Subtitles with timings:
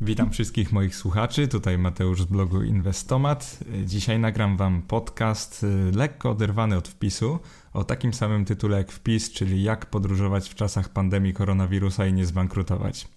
[0.00, 3.58] Witam wszystkich moich słuchaczy, tutaj Mateusz z blogu Inwestomat.
[3.84, 7.38] Dzisiaj nagram Wam podcast y, lekko oderwany od wpisu,
[7.72, 12.26] o takim samym tytule jak wpis, czyli jak podróżować w czasach pandemii koronawirusa i nie
[12.26, 13.08] zbankrutować.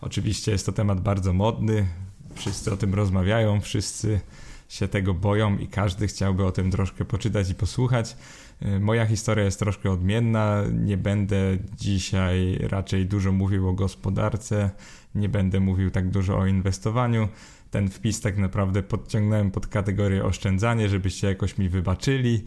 [0.00, 1.86] Oczywiście jest to temat bardzo modny,
[2.34, 4.20] wszyscy o tym rozmawiają, wszyscy
[4.68, 8.16] się tego boją i każdy chciałby o tym troszkę poczytać i posłuchać.
[8.62, 10.62] Y, moja historia jest troszkę odmienna.
[10.72, 11.36] Nie będę
[11.76, 14.70] dzisiaj raczej dużo mówił o gospodarce,
[15.14, 17.28] nie będę mówił tak dużo o inwestowaniu.
[17.70, 22.44] Ten wpis tak naprawdę podciągnąłem pod kategorię oszczędzanie, żebyście jakoś mi wybaczyli,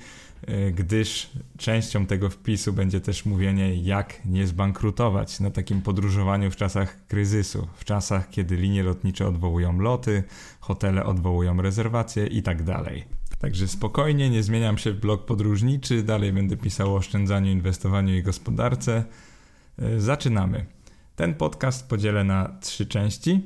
[0.50, 6.56] y, gdyż częścią tego wpisu będzie też mówienie, jak nie zbankrutować na takim podróżowaniu w
[6.56, 10.24] czasach kryzysu, w czasach, kiedy linie lotnicze odwołują loty,
[10.60, 13.19] hotele odwołują rezerwacje i tak.
[13.40, 18.24] Także spokojnie, nie zmieniam się w blog podróżniczy, dalej będę pisał o oszczędzaniu, inwestowaniu i
[18.24, 19.04] gospodarce.
[19.82, 20.66] Y, zaczynamy.
[21.16, 23.42] Ten podcast podzielę na trzy części.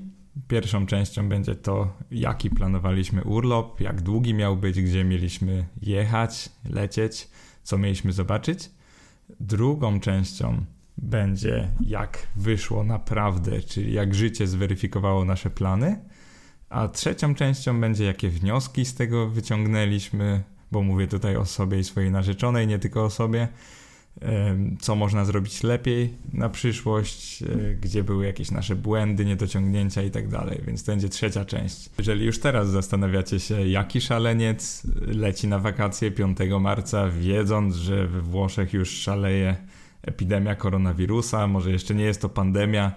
[0.47, 7.29] Pierwszą częścią będzie to, jaki planowaliśmy urlop, jak długi miał być, gdzie mieliśmy jechać, lecieć,
[7.63, 8.71] co mieliśmy zobaczyć.
[9.39, 10.65] Drugą częścią
[10.97, 15.99] będzie, jak wyszło naprawdę, czyli jak życie zweryfikowało nasze plany.
[16.73, 21.83] A trzecią częścią będzie, jakie wnioski z tego wyciągnęliśmy, bo mówię tutaj o sobie i
[21.83, 23.47] swojej narzeczonej, nie tylko o sobie
[24.79, 30.27] co można zrobić lepiej na przyszłość, e, gdzie były jakieś nasze błędy, niedociągnięcia i tak
[30.27, 30.61] dalej.
[30.67, 31.89] Więc to będzie trzecia część.
[31.97, 38.21] Jeżeli już teraz zastanawiacie się, jaki szaleniec leci na wakacje 5 marca, wiedząc, że we
[38.21, 39.55] Włoszech już szaleje
[40.01, 42.91] epidemia koronawirusa, może jeszcze nie jest to pandemia.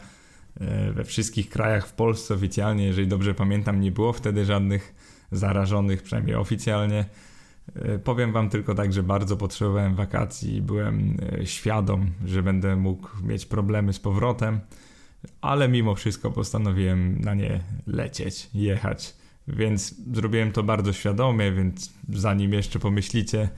[0.60, 4.94] E, we wszystkich krajach w Polsce oficjalnie, jeżeli dobrze pamiętam, nie było wtedy żadnych
[5.32, 7.04] zarażonych, przynajmniej oficjalnie.
[7.74, 12.76] E, powiem Wam tylko tak, że bardzo potrzebowałem wakacji i byłem e, świadom, że będę
[12.76, 14.60] mógł mieć problemy z powrotem,
[15.40, 19.16] ale mimo wszystko postanowiłem na nie lecieć, jechać.
[19.48, 23.48] Więc zrobiłem to bardzo świadomie, więc zanim jeszcze pomyślicie,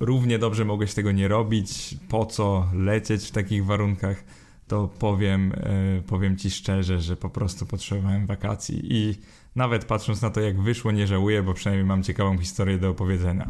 [0.00, 4.24] równie dobrze mogłeś tego nie robić, po co lecieć w takich warunkach,
[4.74, 9.14] to powiem, e, powiem Ci szczerze, że po prostu potrzebowałem wakacji i
[9.56, 13.48] nawet patrząc na to, jak wyszło, nie żałuję, bo przynajmniej mam ciekawą historię do opowiedzenia.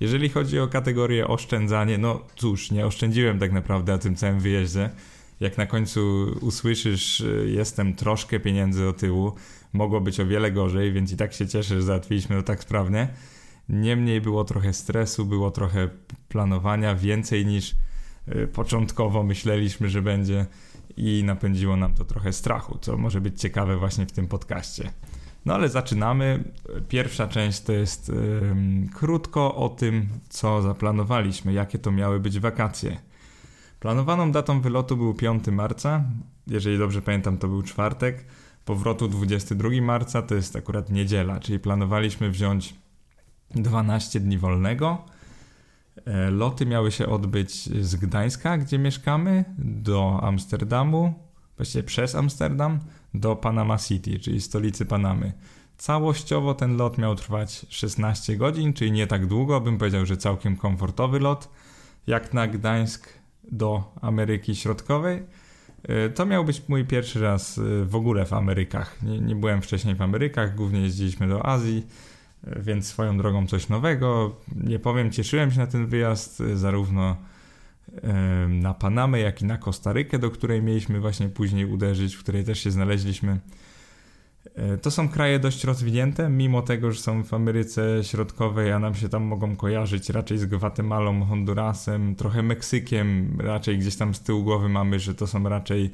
[0.00, 4.90] Jeżeli chodzi o kategorię oszczędzanie, no cóż, nie oszczędziłem tak naprawdę na tym całym wyjeździe.
[5.40, 9.32] Jak na końcu usłyszysz, y, jestem troszkę pieniędzy do tyłu,
[9.72, 13.08] mogło być o wiele gorzej, więc i tak się cieszę, że załatwiliśmy to tak sprawnie.
[13.68, 15.88] Niemniej było trochę stresu, było trochę
[16.28, 17.74] planowania, więcej niż
[18.52, 20.46] początkowo myśleliśmy, że będzie
[20.96, 24.90] i napędziło nam to trochę strachu, co może być ciekawe właśnie w tym podcaście.
[25.46, 26.44] No ale zaczynamy.
[26.88, 28.12] Pierwsza część to jest
[28.94, 32.98] krótko o tym, co zaplanowaliśmy, jakie to miały być wakacje.
[33.80, 36.04] Planowaną datą wylotu był 5 marca,
[36.46, 38.24] jeżeli dobrze pamiętam, to był czwartek.
[38.64, 42.74] Powrotu 22 marca to jest akurat niedziela, czyli planowaliśmy wziąć
[43.50, 45.04] 12 dni wolnego.
[46.04, 51.14] E, loty miały się odbyć z Gdańska, gdzie mieszkamy, do Amsterdamu,
[51.56, 52.78] właściwie przez Amsterdam,
[53.14, 55.32] do Panama City, czyli stolicy Panamy.
[55.76, 60.56] Całościowo ten lot miał trwać 16 godzin, czyli nie tak długo, bym powiedział, że całkiem
[60.56, 61.48] komfortowy lot,
[62.06, 63.08] jak na Gdańsk
[63.52, 65.22] do Ameryki Środkowej.
[65.82, 69.02] E, to miał być mój pierwszy raz e, w ogóle w Amerykach.
[69.02, 71.86] Nie, nie byłem wcześniej w Amerykach, głównie jeździliśmy do Azji,
[72.42, 74.36] więc swoją drogą coś nowego.
[74.56, 77.16] Nie powiem, cieszyłem się na ten wyjazd, zarówno
[78.48, 82.60] na Panamę, jak i na Kostarykę, do której mieliśmy właśnie później uderzyć, w której też
[82.60, 83.40] się znaleźliśmy.
[84.54, 88.94] E, to są kraje dość rozwinięte, mimo tego, że są w Ameryce Środkowej, a nam
[88.94, 94.44] się tam mogą kojarzyć raczej z Gwatemalą, Hondurasem, trochę Meksykiem, raczej gdzieś tam z tyłu
[94.44, 95.90] głowy mamy, że to są raczej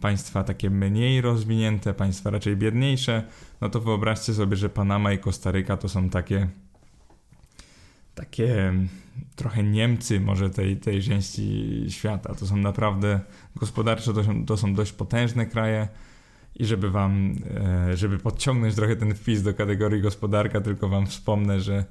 [0.00, 3.22] państwa takie mniej rozwinięte, państwa raczej biedniejsze,
[3.60, 6.48] no to wyobraźcie sobie, że Panama i Kostaryka to są takie
[8.14, 8.72] takie
[9.36, 12.34] trochę Niemcy może tej, tej części świata.
[12.34, 13.20] To są naprawdę
[13.56, 15.88] gospodarczo to to są dość potężne kraje
[16.56, 17.34] i żeby wam,
[17.90, 21.84] e, żeby podciągnąć trochę ten wpis do kategorii gospodarka, tylko wam wspomnę, że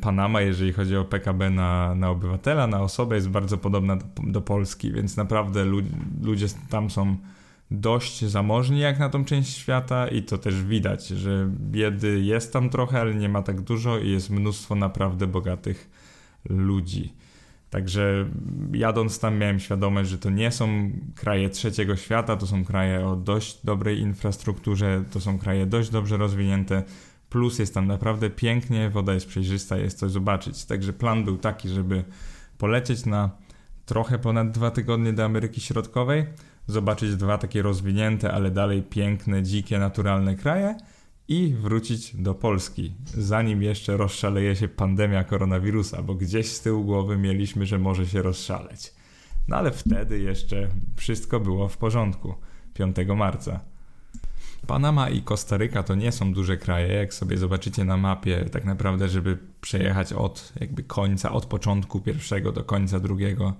[0.00, 4.40] Panama, jeżeli chodzi o PKB na, na obywatela, na osobę, jest bardzo podobna do, do
[4.40, 5.64] Polski, więc naprawdę
[6.22, 7.16] ludzie tam są
[7.70, 12.70] dość zamożni jak na tą część świata i to też widać, że biedy jest tam
[12.70, 15.90] trochę, ale nie ma tak dużo i jest mnóstwo naprawdę bogatych
[16.48, 17.12] ludzi.
[17.70, 18.28] Także
[18.72, 23.16] jadąc tam miałem świadomość, że to nie są kraje trzeciego świata, to są kraje o
[23.16, 26.82] dość dobrej infrastrukturze, to są kraje dość dobrze rozwinięte,
[27.30, 30.64] plus jest tam naprawdę pięknie, woda jest przejrzysta, jest coś zobaczyć.
[30.64, 32.04] Także plan był taki, żeby
[32.58, 33.30] polecieć na
[33.86, 36.26] trochę ponad dwa tygodnie do Ameryki Środkowej,
[36.66, 40.76] zobaczyć dwa takie rozwinięte, ale dalej piękne, dzikie, naturalne kraje
[41.28, 47.16] i wrócić do Polski, zanim jeszcze rozszaleje się pandemia koronawirusa, bo gdzieś z tyłu głowy
[47.16, 48.94] mieliśmy, że może się rozszaleć.
[49.48, 52.34] No ale wtedy jeszcze wszystko było w porządku.
[52.74, 53.60] 5 marca.
[54.66, 59.08] Panama i Kostaryka to nie są duże kraje, jak sobie zobaczycie na mapie, tak naprawdę,
[59.08, 63.54] żeby przejechać od jakby końca, od początku pierwszego do końca drugiego,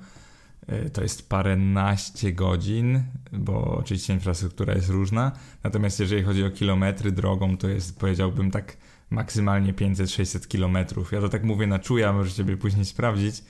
[0.67, 3.03] e, to jest paręnaście godzin,
[3.33, 5.33] bo oczywiście infrastruktura jest różna.
[5.65, 8.77] Natomiast jeżeli chodzi o kilometry drogą, to jest powiedziałbym tak
[9.11, 11.13] maksymalnie 500-600 kilometrów.
[11.13, 13.43] Ja to tak mówię na czuja, możecie sobie później sprawdzić.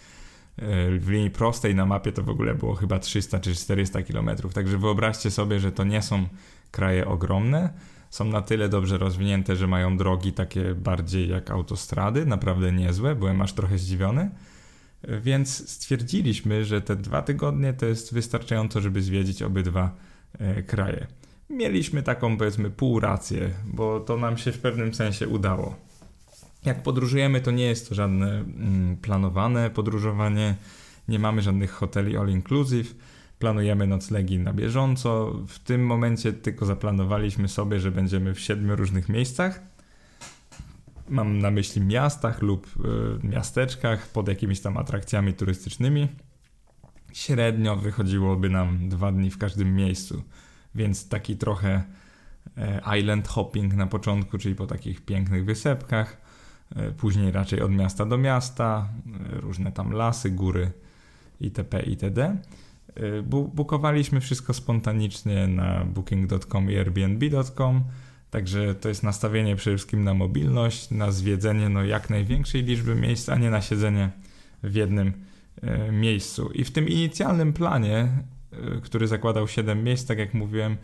[0.98, 4.54] W linii prostej na mapie to w ogóle było chyba 300 czy 400 kilometrów.
[4.54, 6.26] Także wyobraźcie sobie, że to nie są
[6.70, 7.70] kraje ogromne,
[8.10, 13.42] są na tyle dobrze rozwinięte, że mają drogi takie bardziej jak autostrady, naprawdę niezłe, byłem
[13.42, 14.30] aż trochę zdziwiony.
[15.22, 19.96] Więc stwierdziliśmy, że te dwa tygodnie to jest wystarczająco, żeby zwiedzić obydwa
[20.38, 21.06] e, kraje.
[21.50, 25.76] Mieliśmy taką powiedzmy pół rację, bo to nam się w pewnym sensie udało.
[26.64, 30.54] Jak podróżujemy, to nie jest to żadne mm, planowane podróżowanie,
[31.08, 32.94] nie mamy żadnych hoteli all inclusive
[33.40, 35.32] planujemy noclegi na bieżąco.
[35.46, 39.62] W tym momencie tylko zaplanowaliśmy sobie, że będziemy w siedmiu różnych miejscach.
[41.08, 46.08] Mam na myśli miastach lub y, miasteczkach pod jakimiś tam atrakcjami turystycznymi.
[47.12, 50.22] Średnio wychodziłoby nam dwa dni w każdym miejscu,
[50.74, 51.82] więc taki trochę
[52.56, 56.16] e, island hopping na początku, czyli po takich pięknych wysepkach,
[56.96, 58.88] później raczej od miasta do miasta,
[59.37, 60.70] e, różne tam lasy, góry
[61.40, 61.82] itp.
[61.82, 62.37] itd.
[62.99, 63.22] Y,
[63.55, 67.84] bukowaliśmy wszystko spontanicznie na booking.com i airbnb.com,
[68.31, 73.28] także to jest nastawienie przede wszystkim na mobilność, na zwiedzenie no, jak największej liczby miejsc,
[73.28, 74.11] a nie na siedzenie
[74.62, 75.12] w jednym
[75.93, 76.50] miejscu.
[76.55, 78.08] I w tym inicjalnym planie,
[78.82, 80.76] który zakładał 7 miejsc, tak jak mówiłem,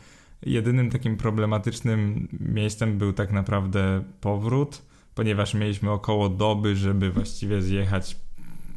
[0.43, 4.83] jedynym takim problematycznym miejscem był tak naprawdę powrót,
[5.17, 8.17] ponieważ mieliśmy około doby, żeby właściwie zjechać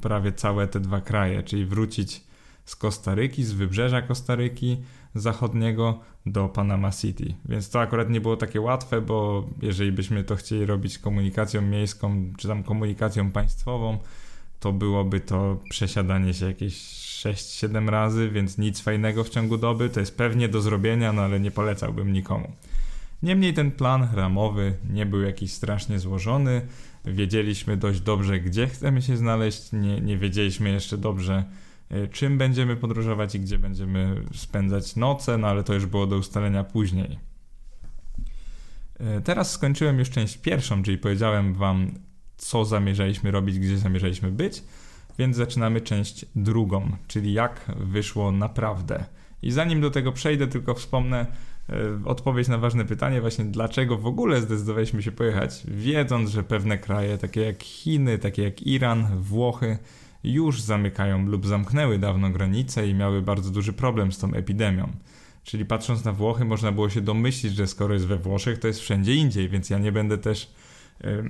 [0.02, 2.22] prawie całe te dwa kraje, czyli wrócić
[2.66, 4.78] z Kostaryki, z wybrzeża Kostaryki
[5.16, 7.34] zachodniego do Panama City.
[7.46, 12.34] Więc to akurat nie było takie łatwe, bo jeżeli byśmy to chcieli robić komunikacją miejską
[12.38, 13.98] czy tam komunikacją państwową,
[14.60, 19.90] to byłoby to przesiadanie się jakieś 6-7 razy, więc nic fajnego w ciągu doby.
[19.90, 22.52] To jest pewnie do zrobienia, no ale nie polecałbym nikomu.
[23.24, 26.62] Niemniej ten plan ramowy nie był jakiś strasznie złożony.
[27.06, 31.44] Wiedzieliśmy dość dobrze, gdzie chcemy się znaleźć, nie, nie wiedzieliśmy jeszcze dobrze,
[31.90, 36.18] E, czym będziemy podróżować i gdzie będziemy spędzać noce, no ale to już było do
[36.18, 37.20] ustalenia później.
[39.00, 41.92] E, teraz skończyłem już część pierwszą, czyli powiedziałem Wam,
[42.38, 44.64] co zamierzaliśmy robić, gdzie zamierzaliśmy być,
[45.20, 49.06] więc zaczynamy część drugą, czyli jak wyszło naprawdę.
[49.42, 51.26] I zanim do tego przejdę, tylko wspomnę
[52.06, 57.18] odpowiedź na ważne pytanie, właśnie dlaczego w ogóle zdecydowaliśmy się pojechać, wiedząc, że pewne kraje,
[57.18, 59.78] takie jak Chiny, takie jak Iran, Włochy,
[60.24, 64.90] już zamykają lub zamknęły dawno granice i miały bardzo duży problem z tą epidemią.
[65.44, 68.80] Czyli patrząc na Włochy, można było się domyślić, że skoro jest we Włoszech, to jest
[68.80, 70.54] wszędzie indziej, więc ja nie będę też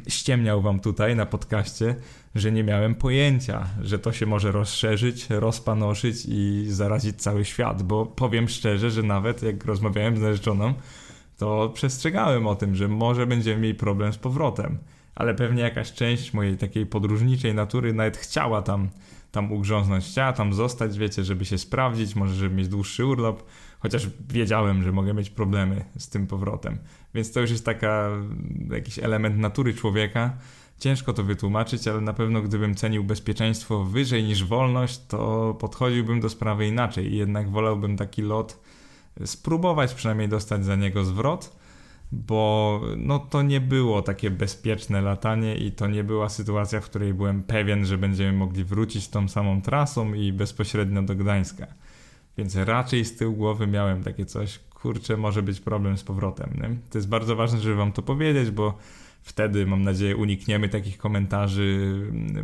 [0.07, 1.95] ściemniał wam tutaj na podcaście,
[2.36, 8.06] że nie miałem pojęcia, że to się może rozszerzyć, rozpanoszyć i zarazić cały świat, bo
[8.06, 10.74] powiem szczerze, że nawet jak rozmawiałem z narzeczoną,
[11.38, 14.78] to przestrzegałem o tym, że może będziemy mieli problem z powrotem
[15.19, 18.90] ale pewnie jakaś część mojej takiej podróżniczej natury nawet chciała tam,
[19.31, 23.44] tam ugrząznąć, chciała tam zostać, wiecie, żeby się sprawdzić, może żeby mieć dłuższy urlop,
[23.80, 26.78] chociaż wiedziałem, że mogę mieć problemy z tym powrotem.
[27.13, 28.09] Więc to już jest taka,
[28.71, 30.37] jakiś element natury człowieka.
[30.80, 36.30] Ciężko to wytłumaczyć, ale na pewno gdybym cenił bezpieczeństwo wyżej niż wolność, to podchodziłbym do
[36.30, 38.59] sprawy inaczej i jednak wolałbym taki lot
[39.25, 41.56] spróbować przynajmniej dostać za niego zwrot,
[42.11, 47.13] bo no to nie było takie bezpieczne latanie i to nie była sytuacja, w której
[47.13, 51.68] byłem pewien, że będziemy mogli wrócić tą samą trasą i bezpośrednio do Gdańska.
[52.37, 56.50] Więc raczej z tyłu głowy miałem takie coś, kurczę, może być problem z powrotem.
[56.62, 56.69] Nie?
[56.90, 58.78] To jest bardzo ważne, żeby wam to powiedzieć, bo
[59.21, 62.02] wtedy mam nadzieję unikniemy takich komentarzy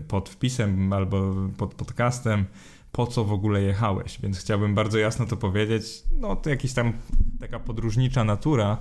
[0.08, 2.46] pod wpisem albo pod podcastem,
[2.92, 4.22] po co w ogóle jechałeś.
[4.22, 6.04] Więc chciałbym bardzo jasno to powiedzieć.
[6.12, 6.94] No to jakiś tam
[7.40, 8.78] taka podróżnicza natura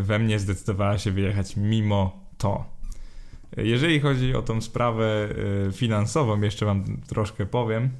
[0.00, 2.78] we mnie zdecydowała się wyjechać mimo to.
[3.56, 5.28] Jeżeli chodzi o tą sprawę
[5.68, 7.90] e, finansową, jeszcze Wam troszkę powiem,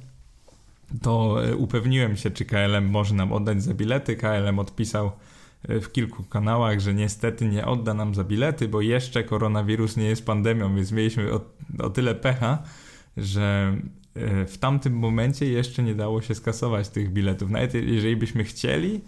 [1.01, 4.15] to e, upewniłem się, czy KLM może nam oddać za bilety.
[4.15, 5.11] KLM odpisał
[5.63, 10.05] e, w kilku kanałach, że niestety nie odda nam za bilety, bo jeszcze koronawirus nie
[10.05, 11.41] jest pandemią, więc mieliśmy o,
[11.79, 12.63] o tyle pecha,
[13.17, 13.77] że
[14.15, 17.49] e, w tamtym momencie jeszcze nie dało się skasować tych biletów.
[17.49, 19.01] Nawet jeżeli byśmy chcieli,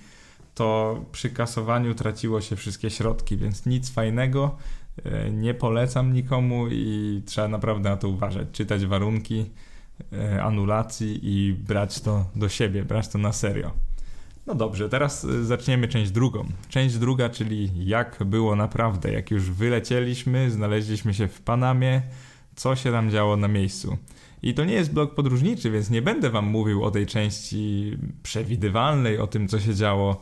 [0.55, 4.57] to przy kasowaniu traciło się wszystkie środki, więc nic fajnego.
[5.31, 8.47] Nie polecam nikomu i trzeba naprawdę na to uważać.
[8.51, 9.45] Czytać warunki
[10.41, 13.72] anulacji i brać to do siebie, brać to na serio.
[14.48, 16.46] No dobrze, teraz e, zaczniemy część drugą.
[16.70, 22.01] Część druga, czyli jak było naprawdę, jak już wylecieliśmy, znaleźliśmy się w Panamie,
[22.55, 23.98] co się tam działo na miejscu.
[24.43, 29.20] I to nie jest blog podróżniczy, więc nie będę wam mówił o tej części przewidywalnej,
[29.20, 30.22] o tym, co się działo,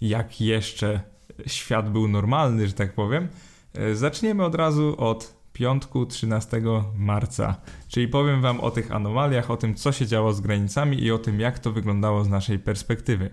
[0.00, 1.00] jak jeszcze
[1.46, 3.28] świat był normalny, że tak powiem.
[3.74, 6.62] E, zaczniemy od razu od piątku 13
[6.96, 7.56] marca,
[7.88, 11.18] czyli powiem wam o tych anomaliach, o tym, co się działo z granicami i o
[11.18, 13.30] tym, jak to wyglądało z naszej perspektywy.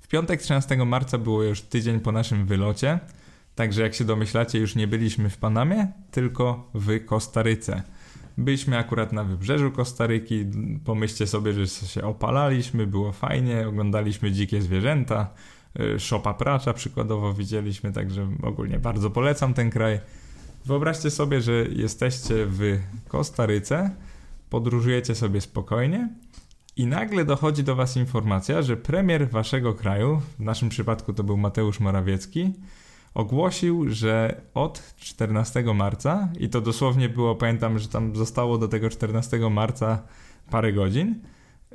[0.00, 2.98] W piątek 13 marca było już tydzień po naszym wylocie,
[3.54, 7.82] także jak się domyślacie, już nie byliśmy w Panamie, tylko w Kostaryce.
[8.38, 10.46] Byliśmy akurat na wybrzeżu Kostaryki.
[10.84, 15.34] Pomyślcie sobie, że się opalaliśmy, było fajnie, oglądaliśmy dzikie zwierzęta.
[15.80, 20.00] Y, Szopa Pracza przykładowo widzieliśmy, także ogólnie bardzo polecam ten kraj.
[20.64, 23.90] Wyobraźcie sobie, że jesteście w Kostaryce,
[24.50, 26.08] podróżujecie sobie spokojnie
[26.76, 31.36] i nagle dochodzi do Was informacja, że premier Waszego kraju, w naszym przypadku to był
[31.36, 32.52] Mateusz Morawiecki,
[33.14, 38.90] ogłosił, że od 14 marca, i to dosłownie było, pamiętam, że tam zostało do tego
[38.90, 40.02] 14 marca
[40.50, 41.22] parę godzin,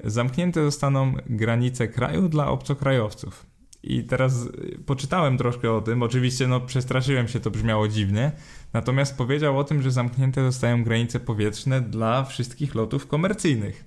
[0.04, 3.55] zamknięte zostaną granice kraju dla obcokrajowców.
[3.86, 4.50] I teraz
[4.86, 6.04] poczytałem troszkę o tym.
[6.04, 8.32] Oczywiście, no, przestraszyłem się, to brzmiało dziwnie.
[8.74, 13.86] Natomiast powiedział o tym, że zamknięte zostają granice powietrzne dla wszystkich lotów komercyjnych.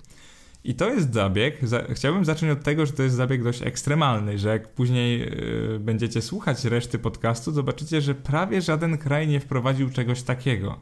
[0.63, 1.67] I to jest zabieg.
[1.67, 5.79] Za, chciałbym zacząć od tego, że to jest zabieg dość ekstremalny, że jak później yy,
[5.79, 10.79] będziecie słuchać reszty podcastu, zobaczycie, że prawie żaden kraj nie wprowadził czegoś takiego.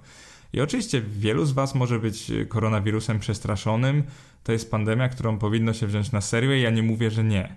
[0.54, 4.04] I oczywiście wielu z Was może być koronawirusem przestraszonym.
[4.44, 7.56] To jest pandemia, którą powinno się wziąć na serio, i ja nie mówię, że nie.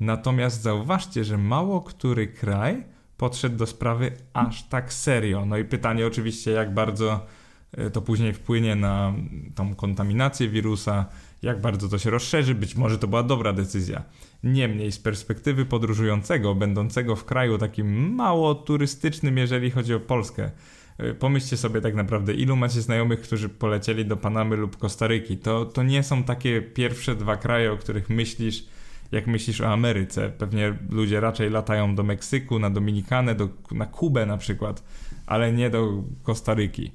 [0.00, 2.84] Natomiast zauważcie, że mało który kraj
[3.16, 5.46] podszedł do sprawy aż tak serio.
[5.46, 7.26] No i pytanie oczywiście, jak bardzo
[7.72, 9.14] e, to później wpłynie na
[9.54, 11.06] tą kontaminację wirusa,
[11.42, 12.54] jak bardzo to się rozszerzy.
[12.54, 14.02] Być może to była dobra decyzja.
[14.44, 20.50] Niemniej, z perspektywy podróżującego, będącego w kraju takim mało turystycznym, jeżeli chodzi o Polskę,
[20.98, 25.36] e, pomyślcie sobie tak naprawdę, ilu macie znajomych, którzy polecieli do Panamy lub Kostaryki.
[25.36, 28.66] To, to nie są takie pierwsze dwa kraje, o których myślisz,
[29.12, 30.28] jak myślisz o Ameryce.
[30.28, 34.82] Pewnie ludzie raczej latają do Meksyku, na Dominikanę, do, na Kubę na przykład,
[35.26, 36.92] ale nie do Kostaryki.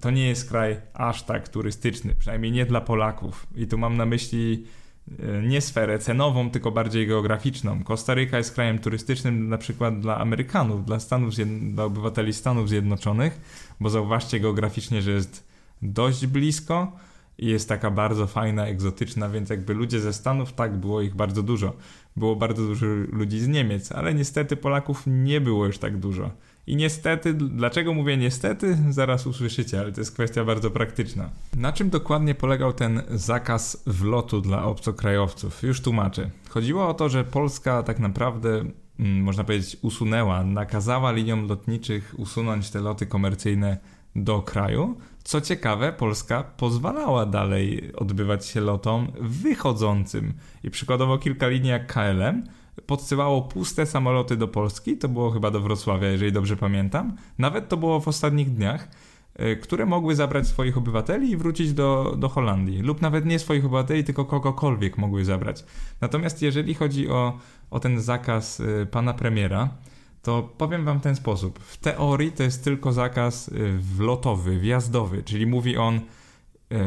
[0.00, 3.46] To nie jest kraj aż tak turystyczny, przynajmniej nie dla Polaków.
[3.56, 4.66] I tu mam na myśli
[5.18, 7.84] e, nie sferę cenową, tylko bardziej geograficzną.
[7.84, 13.40] Kostaryka jest krajem turystycznym na przykład dla Amerykanów, dla, Stanów, dla obywateli Stanów Zjednoczonych,
[13.80, 15.48] bo zauważcie geograficznie, że jest
[15.82, 16.92] dość blisko,
[17.40, 21.42] i jest taka bardzo fajna, egzotyczna, więc jakby ludzie ze Stanów, tak, było ich bardzo
[21.42, 21.72] dużo.
[22.16, 26.30] Było bardzo dużo ludzi z Niemiec, ale niestety Polaków nie było już tak dużo.
[26.66, 31.30] I niestety, dlaczego mówię niestety, zaraz usłyszycie, ale to jest kwestia bardzo praktyczna.
[31.56, 35.62] Na czym dokładnie polegał ten zakaz wlotu dla obcokrajowców?
[35.62, 36.30] Już tłumaczę.
[36.48, 38.64] Chodziło o to, że Polska tak naprawdę,
[38.98, 43.78] mm, można powiedzieć, usunęła, nakazała liniom lotniczych usunąć te loty komercyjne
[44.16, 44.98] do kraju.
[45.24, 50.32] Co ciekawe, Polska pozwalała dalej odbywać się lotom wychodzącym.
[50.64, 52.44] I przykładowo kilka linii jak KLM
[52.86, 57.16] podsyłało puste samoloty do Polski, to było chyba do Wrocławia, jeżeli dobrze pamiętam.
[57.38, 58.88] Nawet to było w ostatnich dniach,
[59.36, 62.82] e, które mogły zabrać swoich obywateli i wrócić do, do Holandii.
[62.82, 65.64] Lub nawet nie swoich obywateli, tylko kogokolwiek mogły zabrać.
[66.00, 67.38] Natomiast jeżeli chodzi o,
[67.70, 69.68] o ten zakaz e, pana premiera,
[70.22, 71.58] to powiem wam w ten sposób.
[71.58, 76.00] W teorii to jest tylko zakaz y, wlotowy, wjazdowy, czyli mówi on, y,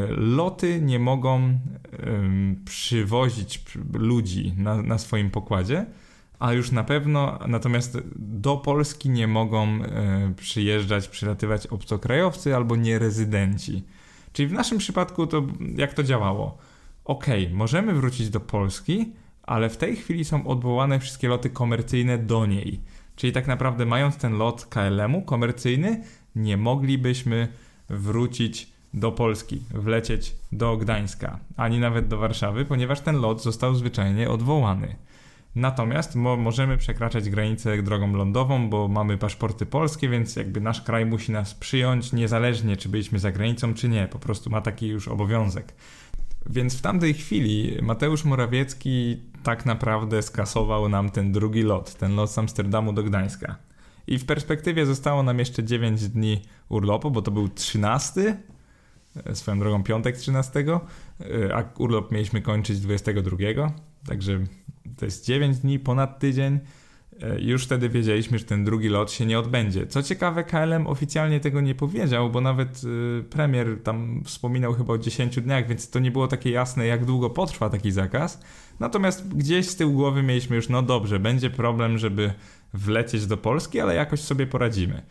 [0.09, 1.59] loty nie mogą
[2.65, 3.63] przywozić
[3.93, 5.85] ludzi na, na swoim pokładzie,
[6.39, 13.83] a już na pewno, natomiast do Polski nie mogą y, przyjeżdżać, przylatywać obcokrajowcy albo nierezydenci.
[14.33, 15.43] Czyli w naszym przypadku to
[15.75, 16.57] jak to działało?
[17.05, 19.11] Ok, możemy wrócić do Polski,
[19.43, 22.79] ale w tej chwili są odwołane wszystkie loty komercyjne do niej.
[23.15, 26.03] Czyli tak naprawdę mając ten lot KLM-u komercyjny,
[26.35, 27.47] nie moglibyśmy
[27.89, 34.29] wrócić do Polski, wlecieć do Gdańska, ani nawet do Warszawy, ponieważ ten lot został zwyczajnie
[34.29, 34.95] odwołany.
[35.55, 41.05] Natomiast mo możemy przekraczać granicę drogą lądową, bo mamy paszporty polskie, więc jakby nasz kraj
[41.05, 44.07] musi nas przyjąć, niezależnie czy byliśmy za granicą, czy nie.
[44.07, 45.73] Po prostu ma taki już obowiązek.
[46.49, 52.31] Więc w tamtej chwili Mateusz Morawiecki tak naprawdę skasował nam ten drugi lot, ten lot
[52.31, 53.55] z Amsterdamu do Gdańska.
[54.07, 58.37] I w perspektywie zostało nam jeszcze 9 dni urlopu, bo to był 13,
[59.25, 60.79] e, swoją drogą piątek 13,
[61.19, 63.73] e, a urlop mieliśmy kończyć 22,
[64.07, 64.39] także
[64.97, 66.59] to jest 9 dni, ponad tydzień.
[67.21, 69.87] E, już wtedy wiedzieliśmy, że ten drugi lot się nie odbędzie.
[69.87, 72.81] Co ciekawe, KLM oficjalnie tego nie powiedział, bo nawet
[73.29, 77.29] premier tam wspominał chyba o 10 dniach, więc to nie było takie jasne, jak długo
[77.29, 78.41] potrwa taki zakaz.
[78.79, 82.33] Natomiast gdzieś z tyłu głowy mieliśmy już, no dobrze, będzie problem, żeby
[82.73, 85.01] wlecieć do Polski, ale jakoś sobie poradzimy.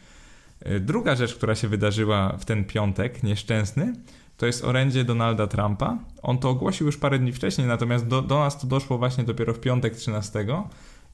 [0.61, 3.92] E, druga rzecz, która się wydarzyła w ten piątek nieszczęsny,
[4.37, 5.99] to jest orędzie Donalda Trumpa.
[6.23, 9.54] On to ogłosił już parę dni wcześniej, natomiast do, do nas to doszło właśnie dopiero
[9.54, 10.47] w piątek 13.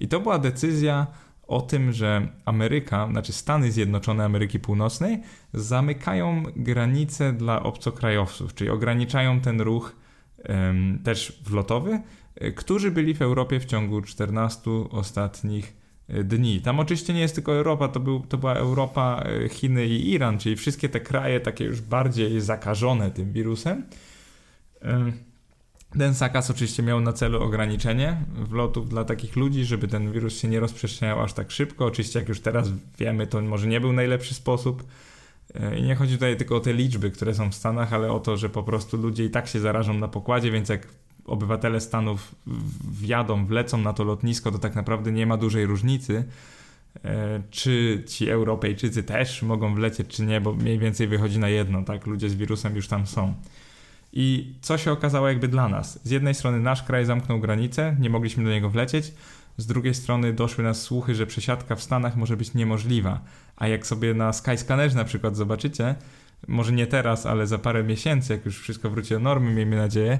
[0.01, 1.07] I to była decyzja
[1.47, 5.23] o tym, że Ameryka, znaczy Stany Zjednoczone Ameryki Północnej,
[5.55, 9.97] zamykają granice dla obcokrajowców, czyli ograniczają ten ruch
[10.49, 12.01] um, też wlotowy,
[12.35, 15.79] e, którzy byli w Europie w ciągu 14 ostatnich
[16.09, 16.61] dni.
[16.61, 20.39] Tam oczywiście nie jest tylko Europa, to, był, to była Europa, e, Chiny i Iran,
[20.39, 23.87] czyli wszystkie te kraje takie już bardziej zakażone tym wirusem.
[24.83, 25.13] E,
[25.91, 30.49] ten zakaz oczywiście miał na celu ograniczenie wlotów dla takich ludzi, żeby ten wirus się
[30.49, 31.87] nie rozprzestrzeniał aż tak szybko.
[31.87, 32.69] Oczywiście, jak już teraz
[32.99, 34.85] wiemy, to może nie był najlepszy sposób.
[35.55, 38.21] E, I nie chodzi tutaj tylko o te liczby, które są w Stanach, ale o
[38.21, 40.87] to, że po prostu ludzie i tak się zarażą na pokładzie, więc jak
[41.25, 42.35] obywatele Stanów
[42.91, 46.25] wjadą, wlecą na to lotnisko, to tak naprawdę nie ma dużej różnicy,
[47.05, 51.83] e, czy ci Europejczycy też mogą wlecieć, czy nie, bo mniej więcej wychodzi na jedno,
[51.83, 52.07] tak?
[52.07, 53.35] Ludzie z wirusem już tam są.
[54.13, 56.01] I co się okazało jakby dla nas?
[56.05, 59.13] Z jednej strony nasz kraj zamknął granicę, nie mogliśmy do niego wlecieć,
[59.57, 63.21] z drugiej strony doszły nas słuchy, że przesiadka w Stanach może być niemożliwa.
[63.57, 65.95] A jak sobie na Skyscannerze na przykład zobaczycie,
[66.49, 70.19] może nie teraz, ale za parę miesięcy, jak już wszystko wróci do normy, miejmy nadzieję,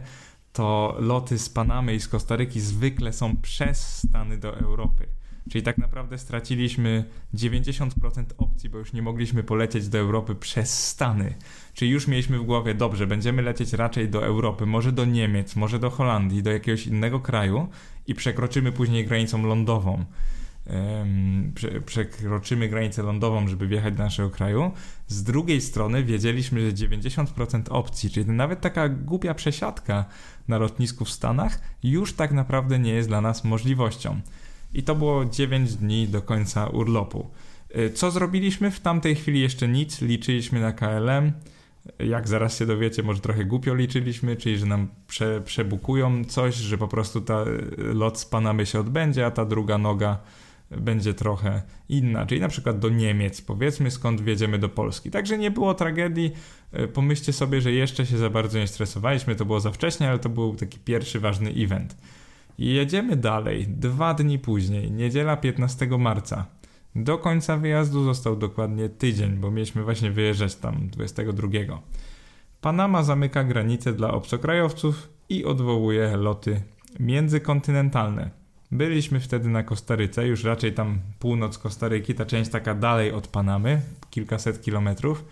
[0.53, 5.07] to loty z Panamy i z Kostaryki zwykle są przez Stany do Europy.
[5.51, 7.05] Czyli tak naprawdę straciliśmy
[7.35, 11.35] 90% opcji, bo już nie mogliśmy polecieć do Europy przez Stany.
[11.79, 15.79] Czyli już mieliśmy w głowie, dobrze, będziemy lecieć raczej do Europy, może do Niemiec, może
[15.79, 17.69] do Holandii, do jakiegoś innego kraju
[18.07, 20.05] i przekroczymy później granicą lądową
[21.87, 24.71] przekroczymy granicę lądową, żeby wjechać do naszego kraju.
[25.07, 30.05] Z drugiej strony wiedzieliśmy, że 90% opcji, czyli nawet taka głupia przesiadka
[30.49, 34.21] na lotnisku w Stanach, już tak naprawdę nie jest dla nas możliwością.
[34.75, 37.31] I to było 9 dni do końca urlopu.
[37.77, 38.71] Y, co zrobiliśmy?
[38.71, 41.33] W tamtej chwili jeszcze nic, liczyliśmy na KLM.
[41.99, 46.79] Jak zaraz się dowiecie, może trochę głupio liczyliśmy, czyli że nam prze, przebukują coś, że
[46.79, 47.45] po prostu ta
[47.79, 50.19] y, lot z Panamy się odbędzie, a ta druga noga
[50.71, 55.11] będzie trochę inna, czyli na przykład do Niemiec, powiedzmy, skąd wjedziemy do Polski.
[55.11, 56.33] Także nie było tragedii.
[56.73, 60.19] E, pomyślcie sobie, że jeszcze się za bardzo nie stresowaliśmy, to było za wcześnie, ale
[60.19, 61.97] to był taki pierwszy ważny event.
[62.59, 66.47] Jedziemy dalej, dwa dni później, niedziela 15 marca.
[66.95, 71.49] Do końca wyjazdu został dokładnie tydzień, bo mieliśmy właśnie wyjeżdżać tam 22.
[72.61, 76.63] Panama zamyka granice dla obcokrajowców i odwołuje loty
[77.01, 78.31] międzykontynentalne.
[78.71, 83.81] Byliśmy wtedy na Kostaryce, już raczej tam północ Kostaryki, ta część taka dalej od Panamy,
[84.11, 85.25] kilkaset kilometrów.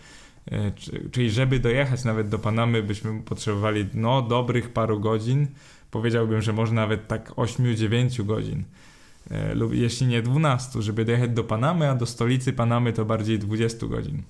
[0.51, 0.73] E,
[1.13, 5.47] czyli żeby dojechać nawet do Panamy, byśmy potrzebowali no dobrych paru godzin.
[5.91, 8.65] Powiedziałbym, że może nawet tak 8-9 godzin.
[9.31, 13.39] E, lub jeśli nie 12, żeby dojechać do Panamy, a do stolicy Panamy to bardziej
[13.39, 14.23] 20 godzin.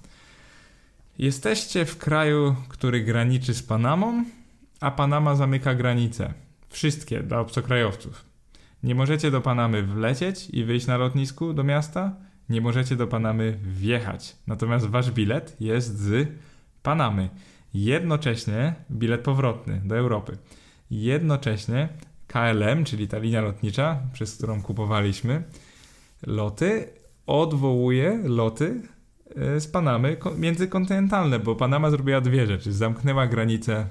[1.18, 4.24] Jesteście w kraju, który graniczy z Panamą,
[4.80, 6.34] a Panama zamyka granice.
[6.68, 8.24] Wszystkie dla obcokrajowców.
[8.82, 12.16] Nie możecie do Panamy wlecieć i wyjść na lotnisku do miasta,
[12.48, 14.36] nie możecie do Panamy wjechać.
[14.46, 16.28] Natomiast wasz bilet jest z
[16.82, 17.28] Panamy.
[17.74, 20.38] Jednocześnie bilet powrotny do Europy.
[20.90, 21.88] Jednocześnie
[22.26, 25.42] KLM, czyli ta linia lotnicza, przez którą kupowaliśmy
[26.26, 26.88] loty,
[27.26, 28.82] odwołuje loty
[29.36, 32.72] e, z Panamy międzykontynentalne, bo Panama zrobiła dwie rzeczy.
[32.72, 33.86] Zamknęła granice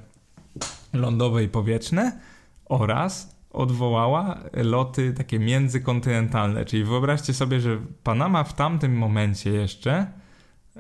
[0.94, 2.20] lądowe i powietrzne
[2.66, 6.66] oraz odwołała loty takie międzykontynentalne.
[6.66, 10.08] Czyli wyobraźcie sobie, że Panama w tamtym momencie jeszcze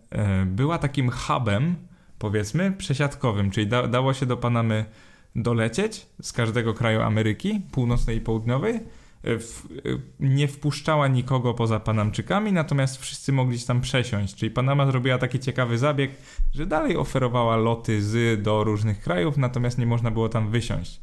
[0.09, 1.75] e, była takim hubem,
[2.19, 4.85] powiedzmy, przesiadkowym, czyli da, dało się do Panamy
[5.35, 8.79] dolecieć z każdego kraju Ameryki Północnej i Południowej.
[9.23, 14.35] E, w, e, nie wpuszczała nikogo poza Panamczykami, natomiast wszyscy mogli się tam przesiąść.
[14.35, 16.11] Czyli Panama zrobiła taki ciekawy zabieg,
[16.53, 21.01] że dalej oferowała loty z do różnych krajów, natomiast nie można było tam wysiąść.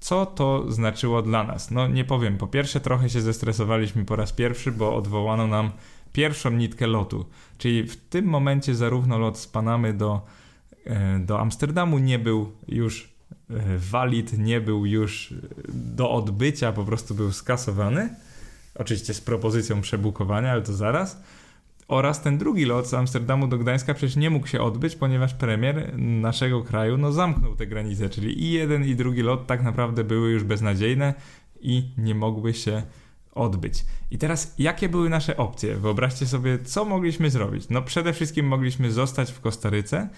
[0.00, 1.70] Co to znaczyło dla nas?
[1.70, 5.70] No nie powiem, po pierwsze trochę się zestresowaliśmy po raz pierwszy, bo odwołano nam
[6.12, 7.26] pierwszą nitkę lotu,
[7.58, 10.20] czyli w tym momencie zarówno lot z Panamy do,
[10.84, 13.11] e, do Amsterdamu nie był już
[13.78, 15.34] walid, nie był już
[15.68, 18.14] do odbycia, po prostu był skasowany.
[18.74, 21.22] Oczywiście z propozycją przebukowania, ale to zaraz.
[21.88, 25.98] Oraz ten drugi lot z Amsterdamu do Gdańska przecież nie mógł się odbyć, ponieważ premier
[25.98, 30.30] naszego kraju no, zamknął te granice, czyli i jeden i drugi lot tak naprawdę były
[30.30, 31.14] już beznadziejne
[31.60, 32.82] i nie mogły się
[33.34, 33.84] odbyć.
[34.10, 35.76] I teraz, jakie były nasze opcje?
[35.76, 37.64] Wyobraźcie sobie, co mogliśmy zrobić.
[37.70, 40.08] No, przede wszystkim mogliśmy zostać w Kostaryce,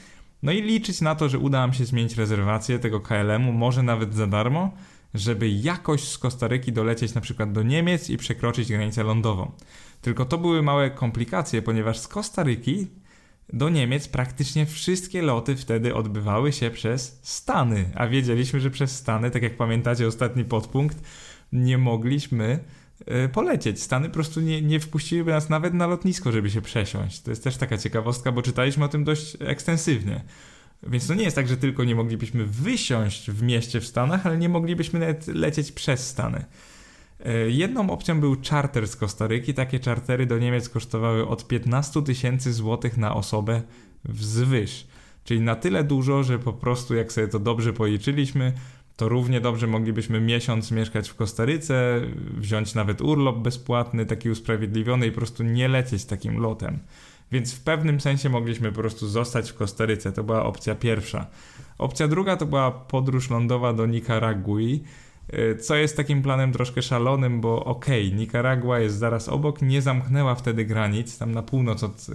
[0.45, 4.15] no i liczyć na to, że uda nam się zmienić rezerwację tego KLM-u, może nawet
[4.15, 4.71] za darmo,
[5.15, 9.53] żeby jakoś z Kostaryki dolecieć na przykład do Niemiec i przekroczyć granicę lądową.
[10.03, 12.87] Tylko to były małe komplikacje, ponieważ z Kostaryki
[13.53, 19.31] do Niemiec praktycznie wszystkie loty wtedy odbywały się przez Stany, a wiedzieliśmy, że przez Stany,
[19.31, 20.99] tak jak pamiętacie ostatni podpunkt,
[21.53, 22.59] nie mogliśmy
[23.33, 23.83] polecieć.
[23.83, 27.21] Stany po prostu nie, nie wpuściłyby nas nawet na lotnisko, żeby się przesiąść.
[27.21, 30.25] To jest też taka ciekawostka, bo czytaliśmy o tym dość ekstensywnie.
[30.87, 34.39] Więc to nie jest tak, że tylko nie moglibyśmy wysiąść w mieście w Stanach, ale
[34.39, 36.45] nie moglibyśmy nawet lecieć przez Stany.
[37.25, 39.55] E, jedną opcją był charter z Kostaryki.
[39.55, 43.63] Takie chartery do Niemiec kosztowały od 15 tysięcy złotych na osobę
[44.05, 44.87] wzwyż.
[45.25, 48.53] Czyli na tyle dużo, że po prostu jak sobie to dobrze policzyliśmy,
[48.97, 52.01] to równie dobrze moglibyśmy miesiąc mieszkać w Kostaryce,
[52.37, 56.79] wziąć nawet urlop bezpłatny, taki usprawiedliwiony i po prostu nie lecieć takim lotem.
[57.33, 60.13] Więc w pewnym sensie mogliśmy po prostu zostać w Kostaryce.
[60.13, 61.27] To była opcja pierwsza.
[61.79, 64.85] Opcja druga to była podróż lądowa do Nikaragui,
[65.35, 69.83] y, co jest takim planem troszkę szalonym, bo okej, okay, Nikaragua jest zaraz obok, nie
[69.83, 72.07] zamknęła wtedy granic, tam na północ od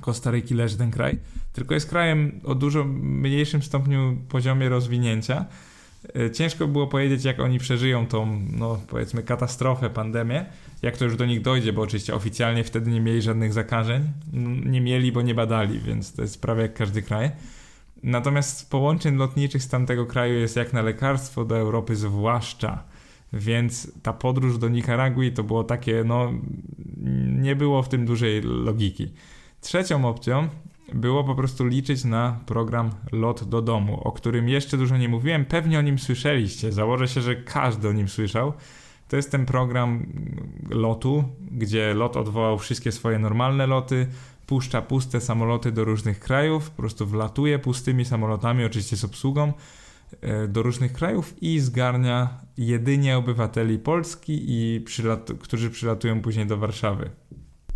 [0.00, 1.18] Kostaryki leży ten kraj,
[1.52, 5.46] tylko jest krajem o dużo mniejszym stopniu poziomie rozwinięcia
[6.32, 10.46] ciężko było powiedzieć, jak oni przeżyją tą, no powiedzmy, katastrofę, pandemię,
[10.82, 14.12] jak to już do nich dojdzie, bo oczywiście oficjalnie wtedy nie mieli żadnych zakażeń.
[14.64, 17.30] Nie mieli, bo nie badali, więc to jest prawie jak każdy kraj.
[18.02, 22.84] Natomiast połączeń lotniczych z tamtego kraju jest jak na lekarstwo do Europy zwłaszcza.
[23.32, 26.32] Więc ta podróż do Nikaragui to było takie, no,
[27.26, 29.12] nie było w tym dużej logiki.
[29.60, 30.48] Trzecią opcją
[30.94, 35.44] było po prostu liczyć na program Lot do domu, o którym jeszcze dużo nie mówiłem.
[35.44, 36.72] Pewnie o nim słyszeliście.
[36.72, 38.52] Założę się, że każdy o nim słyszał.
[39.08, 40.06] To jest ten program
[40.70, 44.06] lotu, gdzie lot odwołał wszystkie swoje normalne loty,
[44.46, 49.52] puszcza puste samoloty do różnych krajów, po prostu wlatuje pustymi samolotami, oczywiście z obsługą,
[50.20, 56.56] e, do różnych krajów i zgarnia jedynie obywateli Polski, i przylat którzy przylatują później do
[56.56, 57.10] Warszawy.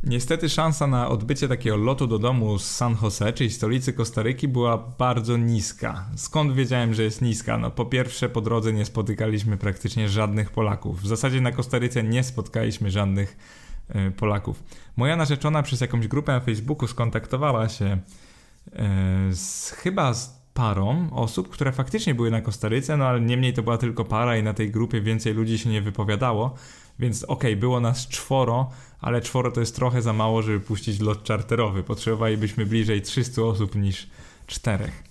[0.06, 4.78] Niestety szansa na odbycie takiego lotu do domu z San Jose, czyli stolicy Kostaryki, była
[4.78, 6.06] bardzo niska.
[6.16, 7.58] Skąd wiedziałem, że jest niska?
[7.58, 11.02] No po pierwsze po drodze nie spotykaliśmy praktycznie żadnych Polaków.
[11.02, 13.36] W zasadzie na Kostaryce nie spotkaliśmy żadnych
[14.08, 14.62] y, Polaków.
[14.96, 17.98] Moja narzeczona przez jakąś grupę na Facebooku skontaktowała się
[18.66, 18.70] y,
[19.34, 23.78] z, chyba z parą osób, które faktycznie były na Kostaryce, no ale niemniej to była
[23.78, 26.54] tylko para i na tej grupie więcej ludzi się nie wypowiadało,
[26.98, 31.00] więc okej, okay, było nas czworo, ale czworo to jest trochę za mało, żeby puścić
[31.00, 31.82] lot czarterowy.
[31.82, 34.06] Potrzebowalibyśmy bliżej 300 osób niż
[34.46, 35.02] czterech.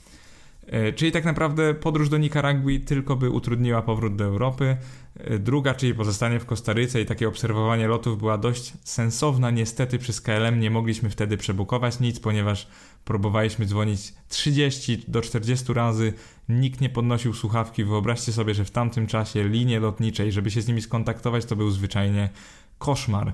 [0.68, 4.78] E, czyli tak naprawdę podróż do Nikaragui tylko by utrudniła powrót do Europy.
[5.18, 9.52] E, druga, czyli pozostanie w Kostaryce i takie obserwowanie lotów była dość sensowna.
[9.52, 12.68] Niestety przez KLM nie mogliśmy wtedy przebukować nic, ponieważ
[13.06, 16.14] próbowaliśmy dzwonić 30 do 40 razy,
[16.50, 17.84] nikt nie podnosił słuchawki.
[17.84, 21.72] Wyobraźcie sobie, że w tamtym czasie linie lotnicze, żeby się z nimi skontaktować, to był
[21.72, 22.30] zwyczajnie
[22.78, 23.34] koszmar.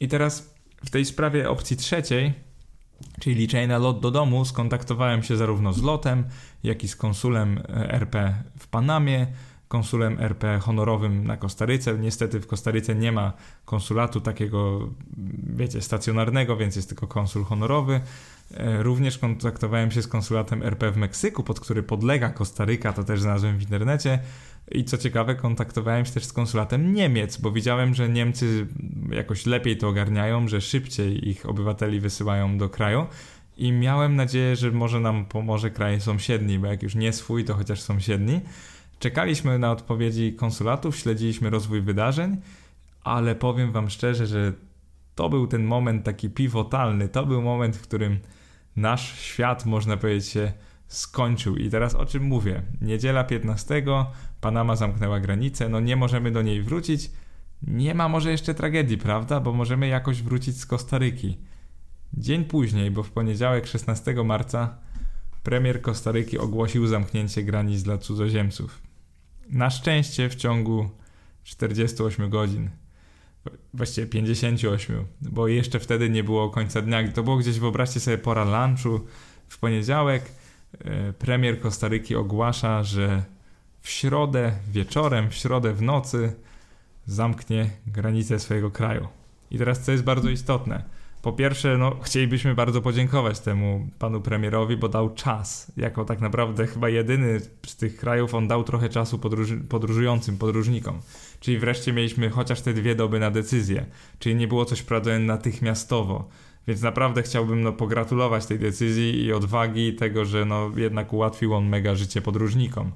[0.00, 2.32] I teraz w tej sprawie opcji trzeciej,
[3.20, 6.24] czyli liczenie na lot do domu, skontaktowałem się zarówno z lotem,
[6.62, 9.26] jak i z konsulem e, RP w Panamie,
[9.68, 11.98] konsulem RP honorowym na Kostaryce.
[11.98, 13.32] Niestety w Kostaryce nie ma
[13.64, 14.90] konsulatu takiego,
[15.56, 18.00] wiecie, stacjonarnego, więc jest tylko konsul honorowy.
[18.54, 23.20] E, również kontaktowałem się z konsulatem RP w Meksyku, pod który podlega Kostaryka, to też
[23.20, 24.18] znalazłem w internecie.
[24.72, 28.66] I co ciekawe, kontaktowałem się też z konsulatem Niemiec, bo widziałem, że Niemcy
[29.10, 33.06] jakoś lepiej to ogarniają, że szybciej ich obywateli wysyłają do kraju.
[33.56, 37.54] I miałem nadzieję, że może nam pomoże kraj sąsiedni, bo jak już nie swój, to
[37.54, 38.40] chociaż sąsiedni.
[38.98, 42.36] Czekaliśmy na odpowiedzi konsulatów, śledziliśmy rozwój wydarzeń,
[43.04, 44.52] ale powiem Wam szczerze, że
[45.14, 47.08] to był ten moment taki pivotalny.
[47.08, 48.18] To był moment, w którym
[48.76, 50.52] nasz świat, można powiedzieć, się
[50.88, 51.56] skończył.
[51.56, 52.62] I teraz o czym mówię?
[52.80, 53.82] Niedziela 15,
[54.40, 57.10] Panama zamknęła granicę, no nie możemy do niej wrócić.
[57.62, 59.40] Nie ma może jeszcze tragedii, prawda?
[59.40, 61.38] Bo możemy jakoś wrócić z Kostaryki.
[62.14, 64.78] Dzień później, bo w poniedziałek 16 marca
[65.42, 68.82] premier Kostaryki ogłosił zamknięcie granic dla cudzoziemców.
[69.48, 70.90] Na szczęście w ciągu
[71.44, 72.70] 48 godzin.
[73.74, 77.08] Właściwie 58, bo jeszcze wtedy nie było końca dnia.
[77.08, 79.00] To było gdzieś, wyobraźcie sobie, pora lunchu
[79.48, 80.22] w poniedziałek
[80.84, 83.22] E, premier Kostaryki ogłasza, że
[83.80, 86.32] w środę wieczorem, w środę w nocy
[87.06, 89.08] zamknie granice swojego kraju.
[89.50, 90.82] I teraz co jest bardzo istotne.
[91.22, 95.72] po pierwsze, no, chcielibyśmy bardzo podziękować temu panu premierowi, bo dał czas.
[95.76, 99.20] Jako tak naprawdę chyba jedyny z tych krajów on dał trochę czasu
[99.68, 101.00] podróżującym, podróżnikom.
[101.40, 103.86] Czyli wreszcie mieliśmy chociaż te dwie doby na decyzję.
[104.18, 106.28] Czyli nie było coś prawda natychmiastowo.
[106.68, 111.68] Więc naprawdę chciałbym no, pogratulować tej decyzji i odwagi tego, że no, jednak ułatwił on
[111.68, 112.92] mega życie podróżnikom.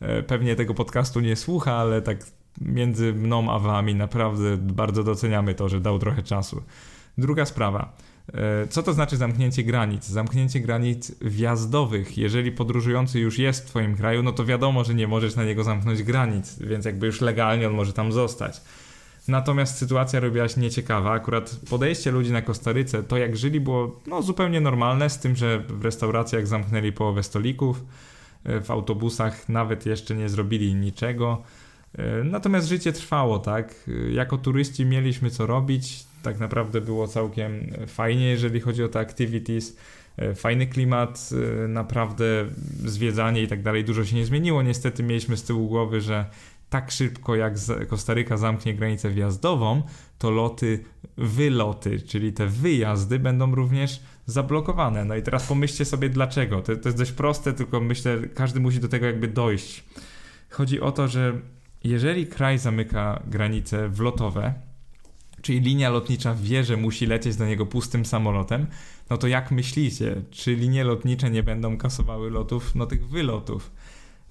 [0.00, 2.18] E, pewnie tego podcastu nie słucha, ale tak
[2.60, 6.62] między mną a wami naprawdę bardzo doceniamy to, że dał trochę czasu.
[7.18, 7.96] Druga sprawa.
[8.34, 10.06] E, co to znaczy zamknięcie granic?
[10.06, 12.18] Zamknięcie granic wjazdowych.
[12.18, 15.64] Jeżeli podróżujący już jest w Twoim kraju, no to wiadomo, że nie możesz na niego
[15.64, 18.60] zamknąć granic, więc jakby już legalnie on może tam zostać.
[19.28, 21.12] Natomiast sytuacja robiła się nieciekawa.
[21.12, 25.58] Akurat podejście ludzi na Kostaryce, to jak żyli, było no, zupełnie normalne, z tym, że
[25.58, 27.84] w restauracjach zamknęli połowę stolików,
[28.44, 31.42] e, w autobusach nawet jeszcze nie zrobili niczego.
[31.98, 33.74] E, natomiast życie trwało, tak?
[34.10, 36.04] Jako turyści mieliśmy co robić.
[36.26, 39.76] Tak naprawdę było całkiem fajnie, jeżeli chodzi o te activities.
[40.16, 41.30] E, fajny klimat,
[41.68, 42.24] naprawdę
[42.84, 43.84] zwiedzanie i tak dalej.
[43.84, 44.62] Dużo się nie zmieniło.
[44.62, 46.24] Niestety mieliśmy z tyłu głowy, że
[46.70, 47.54] tak szybko jak
[47.88, 49.82] Kostaryka zamknie granicę wjazdową,
[50.18, 50.84] to loty,
[51.16, 55.04] wyloty, czyli te wyjazdy będą również zablokowane.
[55.04, 56.62] No i teraz pomyślcie sobie dlaczego.
[56.62, 59.84] To, to jest dość proste, tylko myślę, każdy musi do tego jakby dojść.
[60.50, 61.40] Chodzi o to, że
[61.84, 64.54] jeżeli kraj zamyka granice wlotowe,
[65.46, 68.66] czyli linia lotnicza wie, że musi lecieć do niego pustym samolotem,
[69.10, 73.70] no to jak myślicie, czy linie lotnicze nie będą kasowały lotów, no tych wylotów?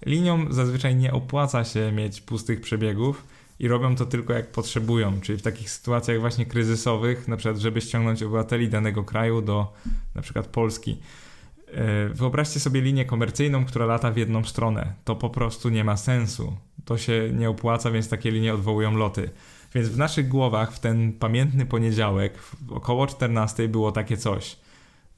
[0.06, 3.24] Liniom zazwyczaj nie opłaca się mieć pustych przebiegów
[3.60, 7.82] i robią to tylko jak potrzebują, czyli w takich sytuacjach właśnie kryzysowych, na przykład żeby
[7.82, 9.74] ściągnąć obywateli danego kraju do
[10.16, 10.98] na przykład Polski.
[11.74, 14.94] E, wyobraźcie sobie linię komercyjną, która lata w jedną stronę.
[15.04, 16.58] To po prostu nie ma sensu.
[16.86, 19.30] To się nie opłaca, więc takie linie odwołują loty.
[19.74, 24.58] Więc w naszych głowach w ten pamiętny poniedziałek około 14 było takie coś.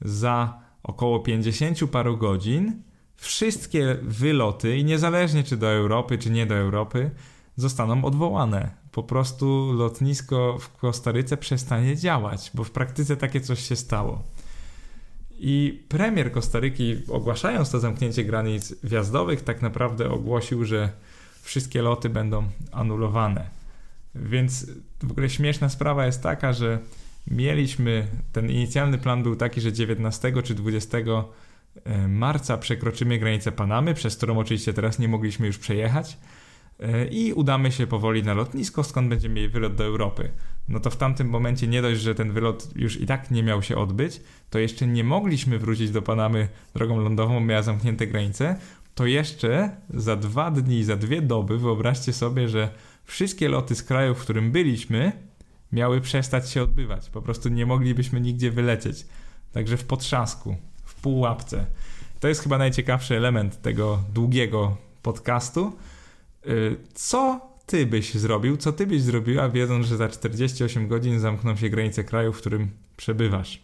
[0.00, 2.82] Za około 50 paru godzin
[3.16, 7.10] wszystkie wyloty, i niezależnie czy do Europy, czy nie do Europy,
[7.56, 8.70] zostaną odwołane.
[8.92, 14.22] Po prostu lotnisko w Kostaryce przestanie działać, bo w praktyce takie coś się stało.
[15.38, 20.92] I premier Kostaryki, ogłaszając to zamknięcie granic wjazdowych, tak naprawdę ogłosił, że
[21.42, 23.57] wszystkie loty będą anulowane.
[24.22, 24.66] Więc
[25.02, 26.78] w ogóle śmieszna sprawa jest taka, że
[27.30, 30.98] mieliśmy, ten inicjalny plan był taki, że 19 czy 20
[31.84, 36.18] E, marca przekroczymy granicę Panamy, przez którą oczywiście teraz nie mogliśmy już przejechać
[36.80, 40.30] e, i udamy się powoli na lotnisko, skąd będziemy mieli wylot do Europy.
[40.68, 43.62] No to w tamtym momencie nie dość, że ten wylot już i tak nie miał
[43.62, 48.56] się odbyć, to jeszcze nie mogliśmy wrócić do Panamy drogą lądową, miała zamknięte granice,
[48.94, 52.70] to jeszcze za dwa dni, za dwie doby wyobraźcie sobie, że
[53.08, 55.12] wszystkie loty z kraju, w którym byliśmy,
[55.72, 57.10] miały przestać się odbywać.
[57.10, 59.06] Po prostu nie moglibyśmy nigdzie wylecieć.
[59.52, 60.56] Także w potrzasku
[61.02, 61.66] pułapce.
[62.20, 65.72] To jest chyba najciekawszy element tego długiego podcastu.
[66.46, 71.56] Y, co ty byś zrobił, co ty byś zrobiła, wiedząc, że za 48 godzin zamkną
[71.56, 73.62] się granice kraju, w którym przebywasz?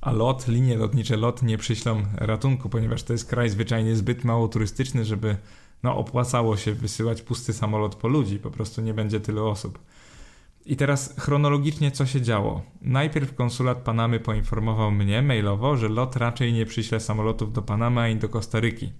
[0.00, 4.48] A lot, linie lotnicze LOT nie przyślą ratunku, ponieważ to jest kraj zwyczajnie zbyt mało
[4.48, 5.36] turystyczny, żeby
[5.82, 8.38] no, opłacało się wysyłać pusty samolot po ludzi.
[8.38, 9.78] Po prostu nie będzie tylu osób.
[10.66, 12.62] I teraz chronologicznie co się działo?
[12.82, 18.16] Najpierw konsulat Panamy poinformował mnie mailowo, że lot raczej nie przyśle samolotów do Panamy ani
[18.16, 18.92] do Kostaryki.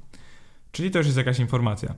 [0.72, 1.94] Czyli to już jest jakaś informacja.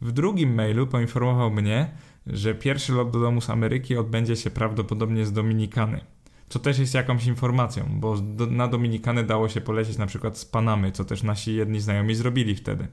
[0.00, 1.90] W drugim mailu poinformował mnie,
[2.26, 6.00] że pierwszy lot do domu z Ameryki odbędzie się prawdopodobnie z Dominikany.
[6.48, 10.44] Co też jest jakąś informacją, bo do, na Dominikanę dało się polecieć na przykład z
[10.44, 12.88] Panamy, co też nasi jedni znajomi zrobili wtedy.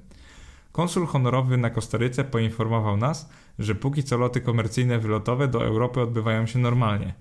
[0.73, 6.45] Konsul honorowy na Kostaryce poinformował nas, że póki co loty komercyjne wylotowe do Europy odbywają
[6.45, 7.13] się normalnie.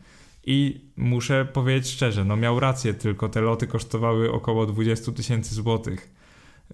[0.45, 6.15] I muszę powiedzieć szczerze, no miał rację, tylko te loty kosztowały około 20 tysięcy złotych.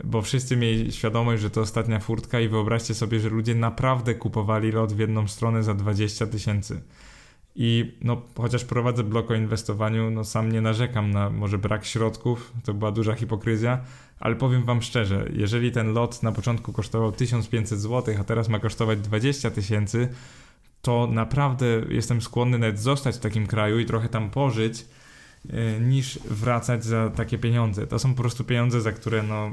[0.05, 4.73] Bo wszyscy mieli świadomość, że to ostatnia furtka i wyobraźcie sobie, że ludzie naprawdę kupowali
[4.73, 6.83] lot w jedną stronę za 20 tysięcy.
[7.55, 12.53] I no, chociaż prowadzę blok o inwestowaniu, no sam nie narzekam na może brak środków,
[12.65, 13.81] to była duża hipokryzja,
[14.21, 18.59] ale powiem wam szczerze, jeżeli ten lot na początku kosztował 1500 zł, a teraz ma
[18.59, 20.09] kosztować 20 tysięcy,
[20.83, 24.87] to naprawdę jestem skłonny nawet zostać w takim kraju i trochę tam pożyć,
[25.51, 27.87] e, niż wracać za takie pieniądze.
[27.87, 29.51] To są po prostu pieniądze, za które no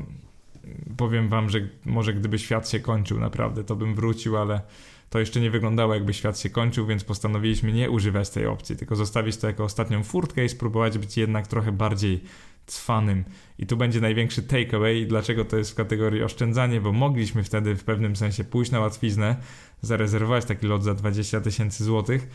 [0.98, 4.62] powiem wam, że może gdyby świat się kończył naprawdę, to bym wrócił, ale
[5.10, 8.96] to jeszcze nie wyglądało jakby świat się kończył, więc postanowiliśmy nie używać tej opcji, tylko
[8.96, 12.24] zostawić to jako ostatnią furtkę i spróbować być jednak trochę bardziej
[12.66, 13.24] cwanym.
[13.60, 17.84] I tu będzie największy takeaway, dlaczego to jest w kategorii oszczędzanie, bo mogliśmy wtedy w
[17.84, 19.36] pewnym sensie pójść na łatwiznę,
[19.82, 22.28] zarezerwować taki lot za 20 tysięcy złotych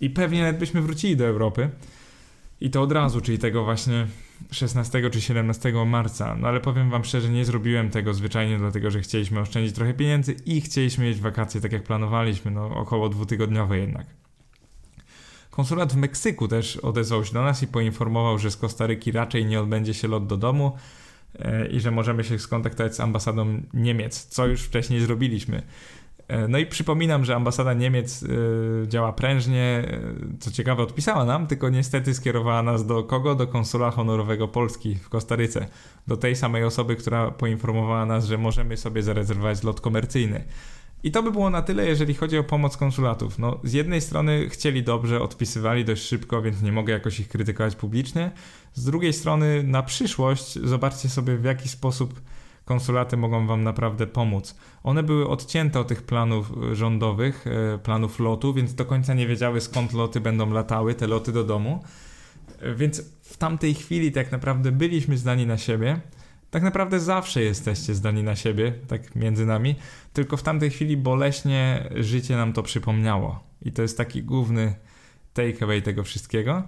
[0.00, 1.70] i pewnie nawet byśmy wrócili do Europy.
[2.60, 4.06] I to od razu, czyli tego właśnie
[4.50, 6.36] 16 czy 17 marca.
[6.40, 10.36] No ale powiem wam szczerze, nie zrobiłem tego zwyczajnie dlatego, że chcieliśmy oszczędzić trochę pieniędzy
[10.46, 14.06] i chcieliśmy mieć wakacje tak jak planowaliśmy, no około dwutygodniowe jednak.
[15.58, 19.60] Konsulat w Meksyku też odezwał się do nas i poinformował, że z Kostaryki raczej nie
[19.60, 20.76] odbędzie się lot do domu
[21.38, 25.62] e, i że możemy się skontaktować z ambasadą Niemiec, co już wcześniej zrobiliśmy.
[26.28, 29.98] E, no i przypominam, że ambasada Niemiec e, działa prężnie.
[30.40, 33.34] Co ciekawe, odpisała nam, tylko niestety skierowała nas do kogo?
[33.34, 35.66] Do konsula honorowego Polski w Kostaryce.
[36.06, 40.44] Do tej samej osoby, która poinformowała nas, że możemy sobie zarezerwować lot komercyjny.
[41.02, 43.38] I to by było na tyle, jeżeli chodzi o pomoc konsulatów.
[43.38, 47.76] No, z jednej strony chcieli dobrze, odpisywali dość szybko, więc nie mogę jakoś ich krytykować
[47.76, 48.30] publicznie.
[48.74, 52.20] Z drugiej strony, na przyszłość, zobaczcie sobie, w jaki sposób
[52.64, 54.56] konsulaty mogą Wam naprawdę pomóc.
[54.82, 59.60] One były odcięte od tych planów rządowych, e, planów lotu, więc do końca nie wiedziały
[59.60, 61.84] skąd loty będą latały, te loty do domu.
[62.60, 66.00] E, więc w tamtej chwili tak naprawdę byliśmy zdani na siebie
[66.50, 69.76] tak naprawdę zawsze jesteście zdani na siebie, tak między nami,
[70.12, 73.44] tylko w tamtej chwili boleśnie życie nam to przypomniało.
[73.62, 74.74] I to jest taki główny
[75.34, 76.62] takeaway tego wszystkiego.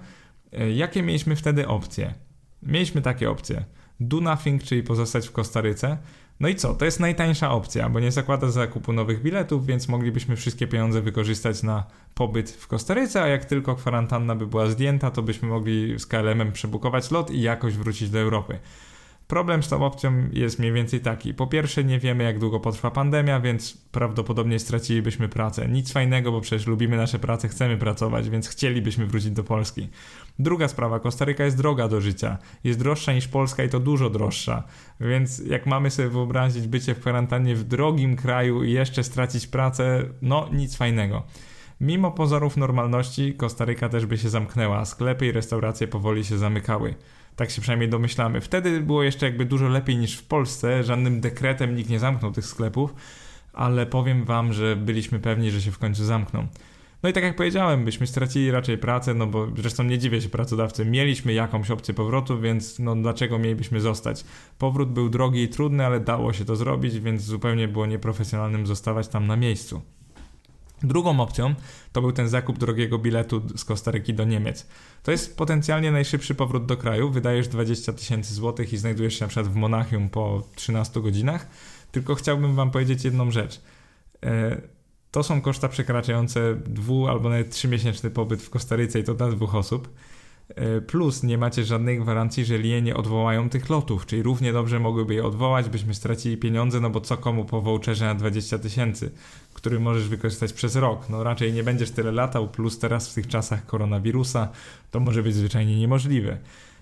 [0.53, 2.15] E, jakie mieliśmy wtedy opcje?
[2.63, 3.65] Mieliśmy takie opcje.
[4.01, 5.99] Do nothing, czyli pozostać w Kostaryce.
[6.41, 6.75] No i co?
[6.75, 11.63] To jest najtańsza opcja, bo nie zakłada zakupu nowych biletów, więc moglibyśmy wszystkie pieniądze wykorzystać
[11.63, 16.07] na pobyt w Kostaryce, a jak tylko kwarantanna by była zdjęta, to byśmy mogli z
[16.07, 18.59] KLM-em przebukować lot i jakoś wrócić do Europy.
[19.31, 21.35] Problem z tą opcją jest mniej więcej taki.
[21.35, 25.69] Po pierwsze, nie wiemy, jak długo potrwa pandemia, więc prawdopodobnie stracilibyśmy pracę.
[25.69, 29.89] Nic fajnego, bo przecież lubimy nasze prace, chcemy pracować, więc chcielibyśmy wrócić do Polski.
[30.39, 32.39] Druga sprawa, Kostaryka jest droga do życia.
[32.65, 34.63] Jest droższa niż Polska i to dużo droższa.
[35.01, 40.05] Więc jak mamy sobie wyobrazić bycie w kwarantannie w drogim kraju i jeszcze stracić pracę,
[40.23, 41.23] no nic fajnego.
[41.81, 46.95] Mimo pozorów normalności, Kostaryka też by się zamknęła, sklepy i restauracje powoli się zamykały.
[47.41, 48.41] Tak się przynajmniej domyślamy.
[48.41, 50.85] Wtedy było jeszcze jakby dużo lepiej niż w Polsce.
[50.85, 52.95] Żadnym dekretem nikt nie zamknął tych sklepów,
[53.53, 56.47] ale powiem wam, że byliśmy pewni, że się w końcu zamkną.
[57.03, 60.29] No i tak jak powiedziałem, byśmy stracili raczej pracę, no bo zresztą nie dziwię się
[60.29, 64.25] pracodawcy, mieliśmy jakąś opcję powrotu, więc no dlaczego mielibyśmy zostać?
[64.59, 69.09] Powrót był drogi i trudny, ale dało się to zrobić, więc zupełnie było nieprofesjonalnym zostawać
[69.09, 69.83] tam na miejscu.
[70.83, 71.55] Drugą opcją
[71.93, 74.67] to był ten zakup drogiego biletu z Kostaryki do Niemiec.
[75.03, 77.11] To jest potencjalnie najszybszy powrót do kraju.
[77.11, 81.47] Wydajesz 20 tysięcy złotych i znajdujesz się na przykład w Monachium po 13 godzinach.
[81.93, 83.61] Tylko chciałbym Wam powiedzieć jedną rzecz.
[84.25, 84.61] E,
[85.11, 89.55] to są koszta przekraczające dwu albo nawet trzymiesięczny pobyt w Kostaryce i to dla dwóch
[89.55, 89.89] osób.
[90.57, 94.81] E, plus nie macie żadnej gwarancji, że linie nie odwołają tych lotów, czyli równie dobrze
[94.81, 99.11] mogłyby je odwołać, byśmy stracili pieniądze, no bo co komu po voucherze na 20 tysięcy,
[99.55, 101.09] który możesz wykorzystać przez rok.
[101.09, 104.49] No raczej nie będziesz tyle latał, plus teraz w tych czasach koronawirusa
[104.91, 106.39] to może być zwyczajnie niemożliwe.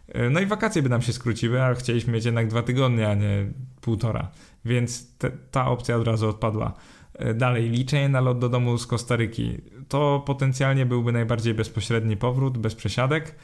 [0.09, 3.14] E, no i wakacje by nam się skróciły, a chcieliśmy mieć jednak dwa tygodnie, a
[3.14, 3.46] nie
[3.81, 4.31] półtora,
[4.64, 6.74] więc te, ta opcja od razu odpadła.
[7.14, 9.59] E, dalej, liczenie na lot do domu z Kostaryki.
[9.88, 13.35] To potencjalnie byłby najbardziej bezpośredni powrót, bez przesiadek.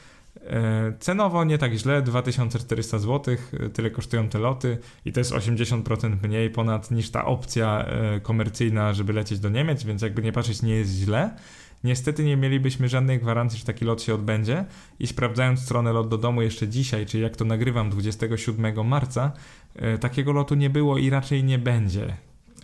[0.49, 5.31] E, cenowo nie tak źle, 2400 zł, e, tyle kosztują te loty i to jest
[5.31, 10.31] 80% mniej ponad niż ta opcja e, komercyjna, żeby lecieć do Niemiec, więc jakby nie
[10.31, 11.35] patrzeć nie jest źle.
[11.83, 14.65] Niestety nie mielibyśmy żadnej gwarancji, że taki lot się odbędzie
[14.99, 19.31] i sprawdzając stronę lot do domu jeszcze dzisiaj, czyli jak to nagrywam 27 marca,
[19.99, 22.17] takiego lotu nie było i raczej nie będzie.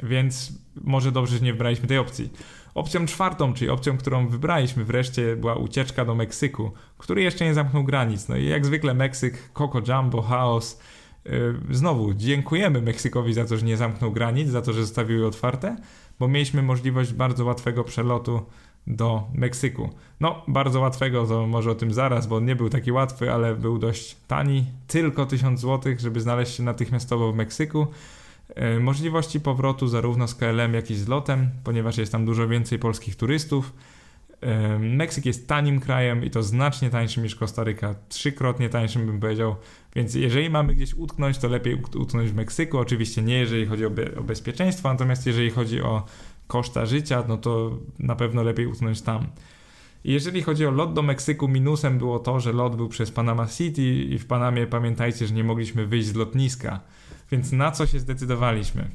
[0.03, 2.29] Więc może dobrze, że nie wybraliśmy tej opcji.
[2.75, 7.83] Opcją czwartą, czyli opcją, którą wybraliśmy wreszcie, była ucieczka do Meksyku, który jeszcze nie zamknął
[7.83, 8.27] granic.
[8.27, 10.79] No i jak zwykle Meksyk, Coco Jumbo, chaos.
[11.25, 15.27] Yy, znowu dziękujemy Meksykowi za to, że nie zamknął granic, za to, że zostawił je
[15.27, 15.75] otwarte,
[16.19, 18.45] bo mieliśmy możliwość bardzo łatwego przelotu
[18.87, 19.89] do Meksyku.
[20.19, 23.55] No, bardzo łatwego, to może o tym zaraz, bo on nie był taki łatwy, ale
[23.55, 24.65] był dość tani.
[24.87, 27.87] Tylko 1000 zł, żeby znaleźć się natychmiastowo w Meksyku.
[28.55, 32.79] E, możliwości powrotu zarówno z KLM, jak i z lotem, ponieważ jest tam dużo więcej
[32.79, 33.73] polskich turystów.
[34.41, 39.55] E, Meksyk jest tanim krajem i to znacznie tańszym niż Kostaryka, trzykrotnie tańszym bym powiedział,
[39.95, 42.77] więc jeżeli mamy gdzieś utknąć, to lepiej utknąć w Meksyku.
[42.77, 46.05] Oczywiście nie jeżeli chodzi o, be o bezpieczeństwo, natomiast jeżeli chodzi o
[46.47, 49.27] koszta życia, no to na pewno lepiej utknąć tam.
[50.03, 53.81] Jeżeli chodzi o lot do Meksyku, minusem było to, że lot był przez Panama City
[53.81, 56.79] i w Panamie pamiętajcie, że nie mogliśmy wyjść z lotniska.
[57.31, 58.89] Więc na co się zdecydowaliśmy?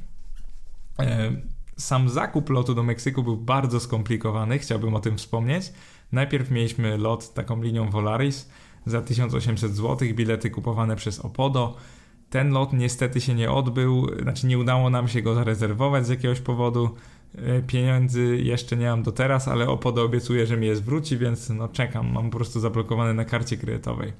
[0.98, 1.32] E,
[1.76, 5.72] sam zakup lotu do Meksyku był bardzo skomplikowany, chciałbym o tym wspomnieć.
[6.12, 8.50] Najpierw mieliśmy lot taką linią Volaris
[8.86, 11.76] za 1800 zł, bilety kupowane przez Opodo.
[12.30, 16.40] Ten lot niestety się nie odbył, znaczy nie udało nam się go zarezerwować z jakiegoś
[16.40, 16.90] powodu.
[17.34, 21.50] E, pieniędzy jeszcze nie mam do teraz, ale Opodo obiecuje, że mi je zwróci, więc
[21.50, 24.12] no czekam, mam po prostu zablokowane na karcie kredytowej.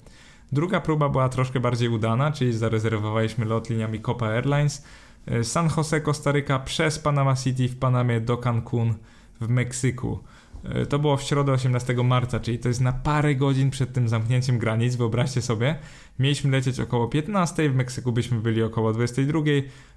[0.52, 4.84] Druga próba była troszkę bardziej udana, czyli zarezerwowaliśmy lot liniami Copa Airlines
[5.26, 8.94] e, San Jose, Kostaryka przez Panama City w Panamie do Cancun
[9.40, 10.18] w Meksyku.
[10.64, 14.08] E, to było w środę 18 marca, czyli to jest na parę godzin przed tym
[14.08, 15.78] zamknięciem granic, wyobraźcie sobie.
[16.18, 19.40] Mieliśmy lecieć około 15, w Meksyku byśmy byli około 22.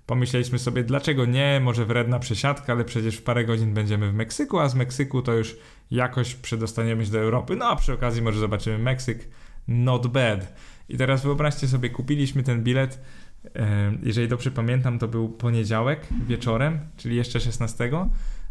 [0.05, 4.59] Pomyśleliśmy sobie, dlaczego nie, może wredna przesiadka, ale przecież w parę godzin będziemy w Meksyku,
[4.59, 5.57] a z Meksyku to już
[5.91, 7.55] jakoś przedostaniemy się do Europy.
[7.55, 9.27] No a przy okazji może zobaczymy Meksyk.
[9.69, 10.53] Not bad.
[10.89, 13.01] I teraz wyobraźcie sobie, kupiliśmy ten bilet.
[14.03, 17.91] Jeżeli dobrze pamiętam, to był poniedziałek wieczorem, czyli jeszcze 16.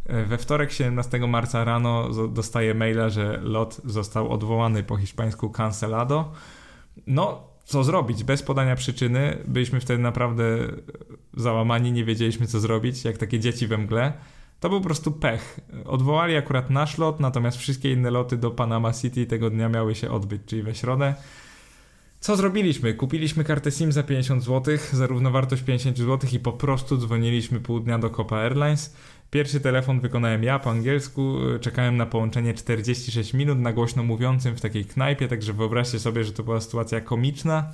[0.07, 6.33] E, we wtorek 17 marca rano dostaję maila, że lot został odwołany po hiszpańsku cancelado.
[7.07, 8.25] No, co zrobić?
[8.25, 9.39] Bez podania przyczyny.
[9.47, 10.45] Byliśmy wtedy naprawdę
[11.37, 14.13] załamani, nie wiedzieliśmy co zrobić, jak takie dzieci we mgle.
[14.61, 15.61] To był po prostu pech.
[15.85, 20.11] Odwołali akurat nasz lot, natomiast wszystkie inne loty do Panama City tego dnia miały się
[20.11, 21.15] odbyć, czyli we środę.
[22.21, 22.95] Co zrobiliśmy?
[22.95, 27.81] Kupiliśmy kartę SIM za 50 zł, za równowartość 50 zł i po prostu dzwoniliśmy pół
[27.81, 28.97] dnia do Copa Airlines.
[29.31, 34.61] Pierwszy telefon wykonałem ja po angielsku, czekałem na połączenie 46 minut na głośno mówiącym w
[34.61, 37.71] takiej knajpie, także wyobraźcie sobie, że to była sytuacja komiczna.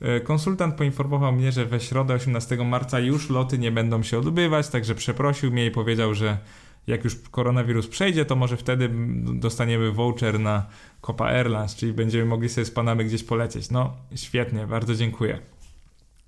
[0.00, 4.68] E, konsultant poinformował mnie, że we środę 18 marca już loty nie będą się odbywać,
[4.68, 6.38] także przeprosił mnie i powiedział, że
[6.86, 8.90] jak już koronawirus przejdzie, to może wtedy
[9.34, 10.66] dostaniemy voucher na
[11.00, 13.70] Copa Airlines, czyli będziemy mogli sobie z panami gdzieś polecieć.
[13.70, 15.38] No, świetnie, bardzo dziękuję.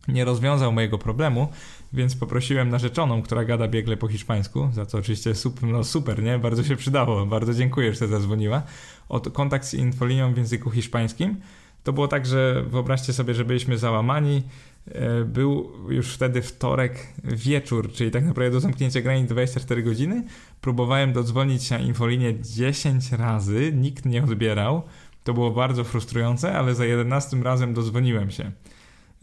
[0.09, 1.49] Nie rozwiązał mojego problemu,
[1.93, 6.39] więc poprosiłem narzeczoną, która gada biegle po hiszpańsku, za co oczywiście super, no super, nie?
[6.39, 8.63] Bardzo się przydało, bardzo dziękuję, że zadzwoniła,
[9.09, 11.37] o kontakt z infolinią w języku hiszpańskim.
[11.85, 14.43] To było tak, że wyobraźcie sobie, że byliśmy załamani,
[14.87, 20.25] e, był już wtedy wtorek wieczór, czyli tak naprawdę do zamknięcia granic 24 godziny.
[20.61, 24.83] Próbowałem dodzwonić na infolinię 10 razy, nikt nie odbierał.
[25.25, 28.53] To było bardzo frustrujące, ale za 11 razem dozwoniłem się.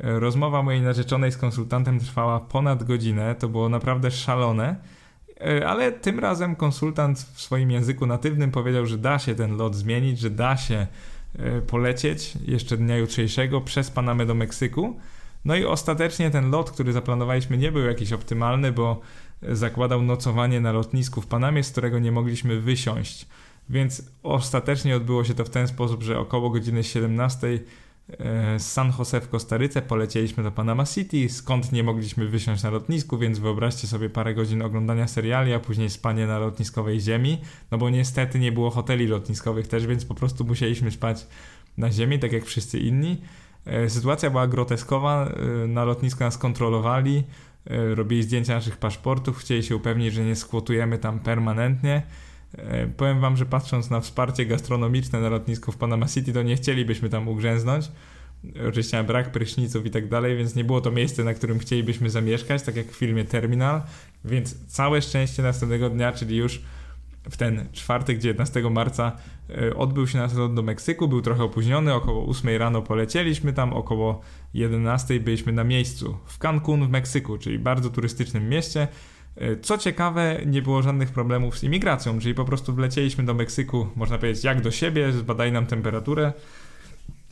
[0.03, 4.75] E, rozmowa mojej narzeczonej z konsultantem trwała ponad godzinę, to było naprawdę szalone,
[5.41, 9.75] e, ale tym razem konsultant w swoim języku natywnym powiedział, że da się ten lot
[9.75, 10.87] zmienić, że da się
[11.67, 14.99] polecieć jeszcze dnia jutrzejszego przez Panamę do Meksyku.
[15.45, 19.01] No i ostatecznie ten lot, który zaplanowaliśmy, nie był jakiś optymalny, bo
[19.41, 23.27] zakładał nocowanie na lotnisku w Panamie, z którego nie mogliśmy wysiąść.
[23.69, 27.59] Więc ostatecznie odbyło się to w ten sposób, że około godziny 17
[28.57, 33.17] z San Jose w Kostaryce polecieliśmy do Panama City, skąd nie mogliśmy wysiąść na lotnisku,
[33.17, 37.41] więc wyobraźcie sobie parę godzin oglądania seriali, a później spanie na lotniskowej ziemi,
[37.71, 41.27] no bo niestety nie było hoteli lotniskowych też, więc po prostu musieliśmy spać
[41.77, 43.21] na ziemi, tak jak wszyscy inni.
[43.65, 47.23] E, sytuacja była groteskowa, e, na lotnisku nas kontrolowali,
[47.65, 52.28] e, robili zdjęcia naszych paszportów, chcieli się upewnić, że nie skłotujemy tam permanentnie, E,
[52.97, 57.09] powiem wam, że patrząc na wsparcie gastronomiczne na lotnisku w Panama City, to nie chcielibyśmy
[57.09, 57.91] tam ugrzęznąć.
[58.67, 62.63] Oczywiście brak pryszniców i tak dalej, więc nie było to miejsce, na którym chcielibyśmy zamieszkać,
[62.63, 63.81] tak jak w filmie Terminal.
[64.25, 66.61] Więc całe szczęście następnego dnia, czyli już
[67.29, 69.11] w ten czwartek 19 marca
[69.49, 73.73] e, odbył się nasz lot do Meksyku, był trochę opóźniony, około 8 rano polecieliśmy tam,
[73.73, 74.21] około
[74.53, 78.87] 11 byliśmy na miejscu w Cancun w Meksyku, czyli bardzo turystycznym mieście.
[79.35, 83.87] E, co ciekawe, nie było żadnych problemów z imigracją, czyli po prostu wlecieliśmy do Meksyku,
[83.95, 86.33] można powiedzieć, jak do siebie, zbadali nam temperaturę.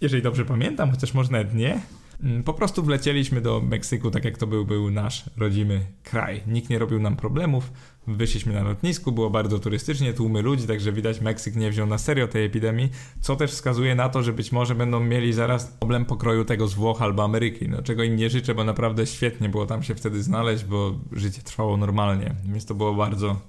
[0.01, 1.81] Jeżeli dobrze pamiętam, chociaż może nawet nie,
[2.23, 6.43] mm, po prostu wlecieliśmy do Meksyku, tak jak to był, był nasz rodzimy kraj.
[6.47, 7.71] Nikt nie robił nam problemów.
[8.08, 12.28] Wyszliśmy na lotnisku, było bardzo turystycznie, tłumy ludzi, także widać Meksyk nie wziął na serio
[12.28, 12.89] tej epidemii,
[13.22, 16.74] co też wskazuje na to, że być może będą mieli zaraz problem pokroju tego z
[16.74, 20.24] Włoch albo Ameryki, no czego im nie życzę, bo naprawdę świetnie było tam się wtedy
[20.24, 23.41] znaleźć, bo życie trwało normalnie, więc to było bardzo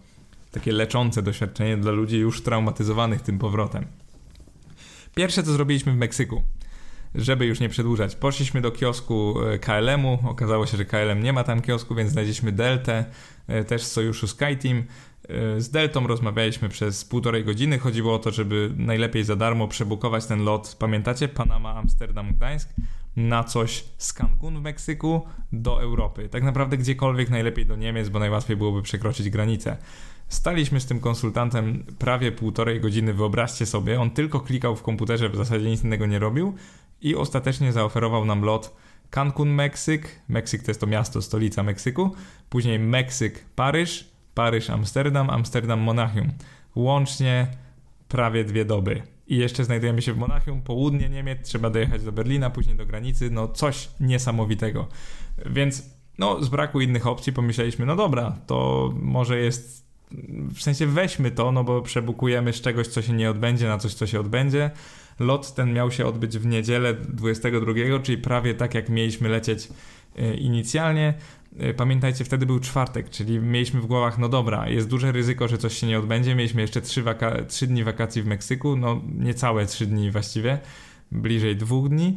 [0.53, 3.87] takie leczące doświadczenie dla ludzi już traumatyzowanych tym powrotem.
[5.15, 6.43] Pierwsze co zrobiliśmy w Meksyku
[7.15, 8.17] żeby już nie przedłużać.
[8.17, 12.53] Poszliśmy do kiosku e, KLM-u, okazało się, że KLM nie ma tam kiosku, więc znaleźliśmy
[12.53, 13.05] Deltę,
[13.47, 14.83] e, też z sojuszu SkyTeam.
[15.29, 17.79] E, z Deltą rozmawialiśmy przez półtorej godziny.
[17.79, 22.69] Chodziło o to, żeby najlepiej za darmo przebukować ten lot, pamiętacie, Panama, Amsterdam, Gdańsk,
[23.17, 26.29] na coś z Cancun w Meksyku do Europy.
[26.29, 29.77] Tak naprawdę gdziekolwiek najlepiej do Niemiec, bo najłatwiej byłoby przekroczyć granicę.
[30.29, 34.01] Staliśmy z tym konsultantem prawie półtorej godziny, wyobraźcie sobie.
[34.01, 36.55] On tylko klikał w komputerze, w zasadzie nic innego nie robił
[37.03, 38.77] i ostatecznie zaoferował nam lot
[39.11, 40.21] Cancun, Meksyk.
[40.29, 42.11] Meksyk to jest to miasto, stolica Meksyku.
[42.49, 46.33] Później Meksyk, Paryż, Paryż, Amsterdam, Amsterdam, Monachium.
[46.75, 47.47] Łącznie
[48.09, 49.03] prawie dwie doby.
[49.27, 53.31] I jeszcze znajdujemy się w Monachium, południe Niemiec, trzeba dojechać do Berlina, później do granicy,
[53.31, 54.89] no coś niesamowitego.
[55.47, 59.89] Więc no z braku innych opcji pomyśleliśmy, no dobra, to może jest
[60.55, 63.95] w sensie weźmy to, no bo przebukujemy z czegoś, co się nie odbędzie, na coś,
[63.95, 64.71] co się odbędzie.
[65.19, 69.69] Lot ten miał się odbyć w niedzielę 22, czyli prawie tak, jak mieliśmy lecieć
[70.19, 71.15] e, inicjalnie.
[71.59, 75.59] E, pamiętajcie, wtedy był czwartek, czyli mieliśmy w głowach, no dobra, jest duże ryzyko, że
[75.59, 76.35] coś się nie odbędzie.
[76.35, 80.59] Mieliśmy jeszcze 3, waka- 3 dni wakacji w Meksyku, no niecałe 3 dni właściwie,
[81.13, 82.17] bliżej dwóch dni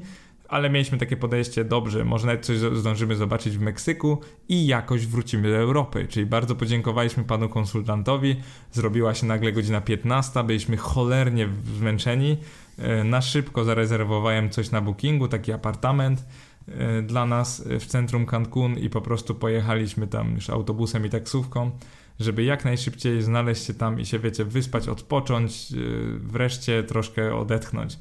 [0.51, 5.49] ale mieliśmy takie podejście, dobrze, może nawet coś zdążymy zobaczyć w Meksyku i jakoś wrócimy
[5.49, 6.07] do Europy.
[6.09, 8.35] Czyli bardzo podziękowaliśmy panu konsultantowi.
[8.71, 12.37] Zrobiła się nagle godzina 15, byliśmy cholernie zmęczeni.
[12.77, 16.25] E, na szybko zarezerwowałem coś na bookingu, taki apartament
[16.67, 21.71] e, dla nas w centrum Cancun i po prostu pojechaliśmy tam już autobusem i taksówką,
[22.19, 25.75] żeby jak najszybciej znaleźć się tam i się, wiecie, wyspać, odpocząć, e,
[26.19, 27.99] wreszcie troszkę odetchnąć.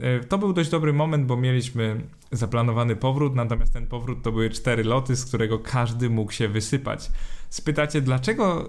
[0.00, 2.00] E, to był dość dobry moment, bo mieliśmy
[2.32, 7.10] zaplanowany powrót, natomiast ten powrót to były cztery loty, z którego każdy mógł się wysypać.
[7.50, 8.68] Spytacie, dlaczego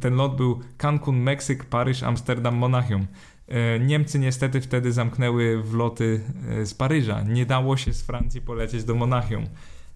[0.00, 3.06] ten lot był Cancun, Meksyk, Paryż, Amsterdam, Monachium?
[3.48, 7.22] E, Niemcy niestety wtedy zamknęły wloty e, z Paryża.
[7.22, 9.46] Nie dało się z Francji polecieć do Monachium.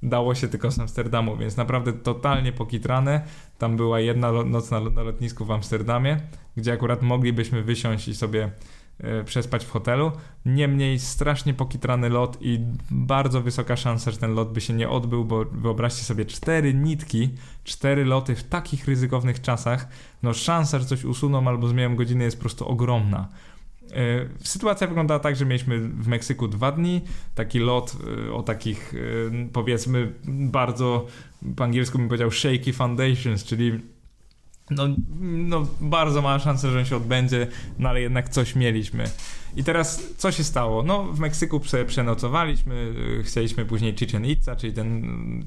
[0.03, 3.25] Dało się tylko z Amsterdamu, więc naprawdę totalnie pokitrane.
[3.59, 6.21] Tam była jedna noc na, lotnisku w Amsterdamie,
[6.57, 8.51] gdzie akurat moglibyśmy wysiąść i sobie
[9.25, 10.13] przespać w hotelu.
[10.47, 15.25] Niemniej strasznie pokitrany lot i bardzo wysoka szansa, że ten lot by się nie odbył,
[15.25, 17.31] bo wyobraźcie sobie cztery nitki,
[17.65, 19.89] cztery loty w takich ryzykownych czasach.
[20.23, 23.29] No szansa, że coś usuną albo zmienią godziny jest po prostu ogromna.
[23.93, 27.01] E, sytuacja wyglądała tak, że mieliśmy w Meksyku dwa dni,
[27.35, 27.97] taki lot
[28.29, 28.95] e, o takich
[29.53, 31.07] powiedzmy bardzo
[31.57, 33.81] po angielsku bym powiedział shaky foundations, czyli
[34.71, 34.89] no,
[35.21, 37.47] no bardzo mała szansa, że on się odbędzie,
[37.79, 39.05] no ale jednak coś mieliśmy.
[39.57, 40.83] I teraz co się stało?
[40.83, 42.95] No w Meksyku prze, przenocowaliśmy,
[43.25, 45.03] chcieliśmy później Chichen Itza, czyli ten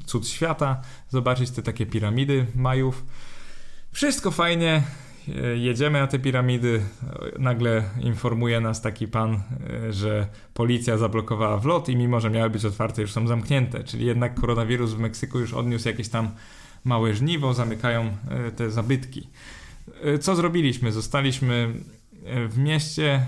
[0.05, 3.05] cud świata, zobaczyć te takie piramidy Majów.
[3.91, 4.83] Wszystko fajnie,
[5.55, 6.81] jedziemy na te piramidy,
[7.39, 9.43] nagle informuje nas taki pan,
[9.89, 14.39] że policja zablokowała wlot i mimo, że miały być otwarte, już są zamknięte, czyli jednak
[14.39, 16.31] koronawirus w Meksyku już odniósł jakieś tam
[16.83, 19.27] małe żniwo, zamykają e, te zabytki.
[20.03, 20.91] E, co zrobiliśmy?
[20.91, 21.73] Zostaliśmy
[22.25, 23.25] e, w mieście,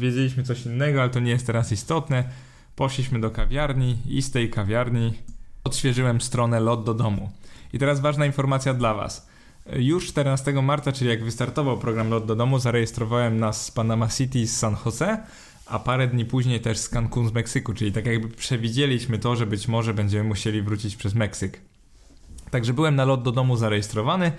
[0.00, 2.24] wiedzieliśmy coś innego, ale to nie jest teraz istotne.
[2.76, 5.14] Poszliśmy do kawiarni i z tej kawiarni
[5.64, 7.30] odświeżyłem stronę lot do domu.
[7.72, 9.30] I teraz ważna informacja dla Was.
[9.76, 14.46] Już 14 marca, czyli jak wystartował program Lot do domu, zarejestrowałem nas z Panama City
[14.46, 15.18] z San Jose,
[15.66, 19.46] a parę dni później też z Cancun z Meksyku, czyli tak jakby przewidzieliśmy to, że
[19.46, 21.60] być może będziemy musieli wrócić przez Meksyk.
[22.50, 24.32] Także byłem na lot do domu zarejestrowany.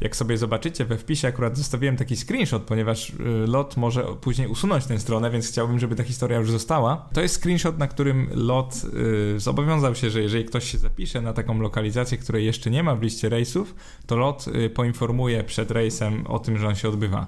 [0.00, 3.14] Jak sobie zobaczycie we wpisie, akurat zostawiłem taki screenshot, ponieważ y,
[3.46, 7.08] lot może później usunąć tę stronę, więc chciałbym, żeby ta historia już została.
[7.12, 11.32] To jest screenshot, na którym lot yy, zobowiązał się, że jeżeli ktoś się zapisze na
[11.32, 13.74] taką lokalizację, której jeszcze nie ma w liście rejsów,
[14.06, 17.26] to lot yy, poinformuje przed rejsem o tym, że on się odbywa.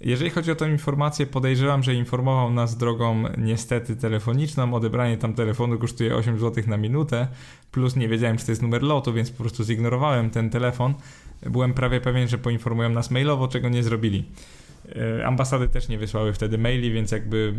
[0.00, 4.74] Jeżeli chodzi o tę informację, podejrzewam, że informował nas drogą niestety telefoniczną.
[4.74, 7.28] Odebranie tam telefonu kosztuje 8 zł na minutę,
[7.72, 10.94] plus nie wiedziałem, czy to jest numer lotu, więc po prostu zignorowałem ten telefon.
[11.42, 14.24] Byłem prawie pewien, że poinformują nas mailowo, czego nie zrobili.
[14.96, 17.54] E, ambasady też nie wysłały wtedy maili, więc jakby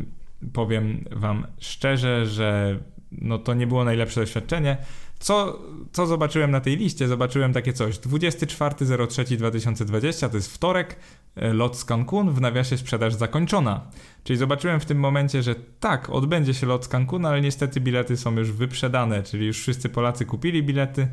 [0.53, 2.79] powiem Wam szczerze, że
[3.11, 4.77] no to nie było najlepsze doświadczenie.
[5.21, 5.59] Co,
[5.91, 7.07] co zobaczyłem na tej liście?
[7.07, 7.95] Zobaczyłem takie coś.
[7.95, 10.95] 24.03.2020 to jest wtorek,
[11.35, 13.81] e, lot z Cancun, w nawiasie sprzedaż zakończona.
[14.23, 18.17] Czyli zobaczyłem w tym momencie, że tak, odbędzie się lot z Cancun, ale niestety bilety
[18.17, 21.07] są już wyprzedane, czyli już wszyscy Polacy kupili bilety.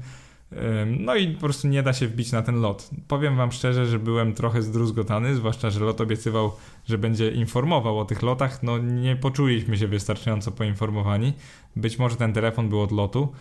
[0.87, 2.91] No i po prostu nie da się wbić na ten lot.
[3.09, 6.53] Powiem Wam szczerze, że byłem trochę zdruzgotany, zwłaszcza, że lot obiecywał,
[6.87, 8.63] że będzie informował o tych lotach.
[8.63, 11.33] No nie poczuliśmy się wystarczająco poinformowani.
[11.77, 13.33] Być może ten telefon był od lotu.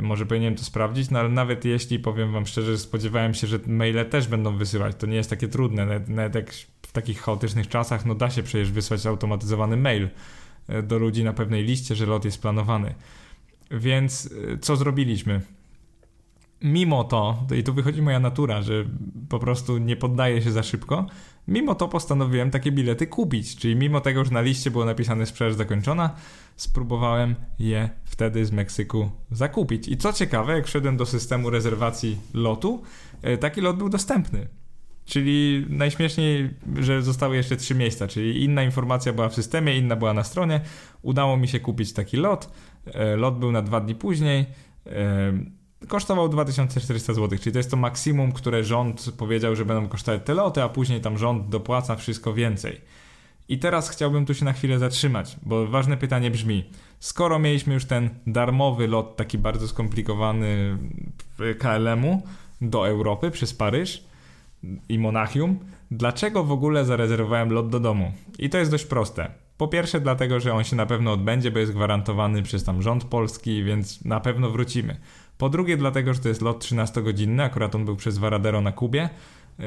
[0.00, 4.04] Może powinienem to sprawdzić, no ale nawet jeśli powiem Wam szczerze, spodziewałem się, że maile
[4.10, 5.86] też będą wysyłać, to nie jest takie trudne.
[5.86, 10.08] Nawet, nawet jak w takich chaotycznych czasach, no da się przecież wysłać automatyzowany mail
[10.68, 12.94] e, do ludzi na pewnej liście, że lot jest planowany.
[13.70, 15.40] Więc e, co zrobiliśmy?
[16.62, 18.84] Mimo to, i tu wychodzi moja natura, że
[19.28, 21.06] po prostu nie poddaję się za szybko,
[21.48, 23.56] mimo to postanowiłem takie bilety kupić.
[23.56, 26.10] Czyli mimo tego, że na liście było napisane sprzedaż zakończona,
[26.56, 29.88] spróbowałem je wtedy z Meksyku zakupić.
[29.88, 32.82] I co ciekawe, jak wszedłem do systemu rezerwacji lotu,
[33.22, 34.48] e, taki lot był dostępny.
[35.04, 36.50] Czyli najśmieszniej,
[36.80, 40.60] że zostały jeszcze trzy miejsca, czyli inna informacja była w systemie, inna była na stronie.
[41.02, 42.52] Udało mi się kupić taki lot.
[42.86, 44.46] E, lot był na dwa dni później.
[44.86, 45.32] E,
[45.88, 50.34] kosztował 2400 zł, czyli to jest to maksimum, które rząd powiedział, że będą kosztować te
[50.34, 52.80] loty, a później tam rząd dopłaca wszystko więcej.
[53.48, 56.64] I teraz chciałbym tu się na chwilę zatrzymać, bo ważne pytanie brzmi:
[57.00, 60.78] skoro mieliśmy już ten darmowy lot, taki bardzo skomplikowany
[61.58, 62.22] KLM-u
[62.60, 64.04] do Europy przez Paryż,
[64.88, 65.58] i Monachium,
[65.90, 68.12] dlaczego w ogóle zarezerwowałem lot do domu?
[68.38, 69.30] I to jest dość proste.
[69.56, 73.04] Po pierwsze, dlatego, że on się na pewno odbędzie, bo jest gwarantowany przez tam rząd
[73.04, 74.96] polski, więc na pewno wrócimy.
[75.38, 79.08] Po drugie, dlatego, że to jest lot 13-godzinny, akurat on był przez Varadero na Kubie,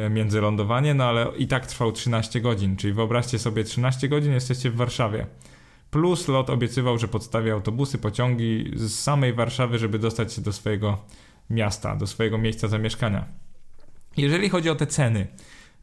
[0.10, 4.76] międzylądowanie, no ale i tak trwał 13 godzin, czyli wyobraźcie sobie 13 godzin jesteście w
[4.76, 5.28] Warszawie.
[5.92, 11.06] Plus lot obiecywał, że podstawi autobusy, pociągi z samej Warszawy, żeby dostać się do swojego
[11.50, 13.26] miasta, do swojego miejsca zamieszkania.
[14.18, 15.28] Jeżeli chodzi o te ceny,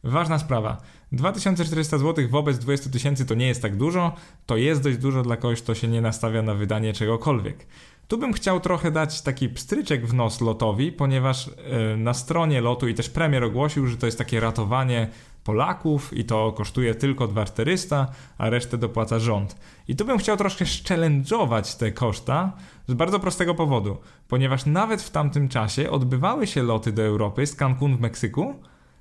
[0.03, 0.77] ważna sprawa.
[1.11, 5.37] 2400 zł wobec 20 tysięcy to nie jest tak dużo, to jest dość dużo dla
[5.37, 7.65] kogoś, kto się nie nastawia na wydanie czegokolwiek.
[8.07, 12.87] Tu bym chciał trochę dać taki pstryczek w nos lotowi, ponieważ yy, na stronie lotu
[12.87, 15.07] i też premier ogłosił, że to jest takie ratowanie
[15.43, 19.55] Polaków i to kosztuje tylko 2400, a resztę dopłaca rząd.
[19.87, 22.51] I tu bym chciał troszkę challenge'ować te koszta
[22.87, 23.97] z bardzo prostego powodu,
[24.27, 28.55] ponieważ nawet w tamtym czasie odbywały się loty do Europy z Cancun w Meksyku,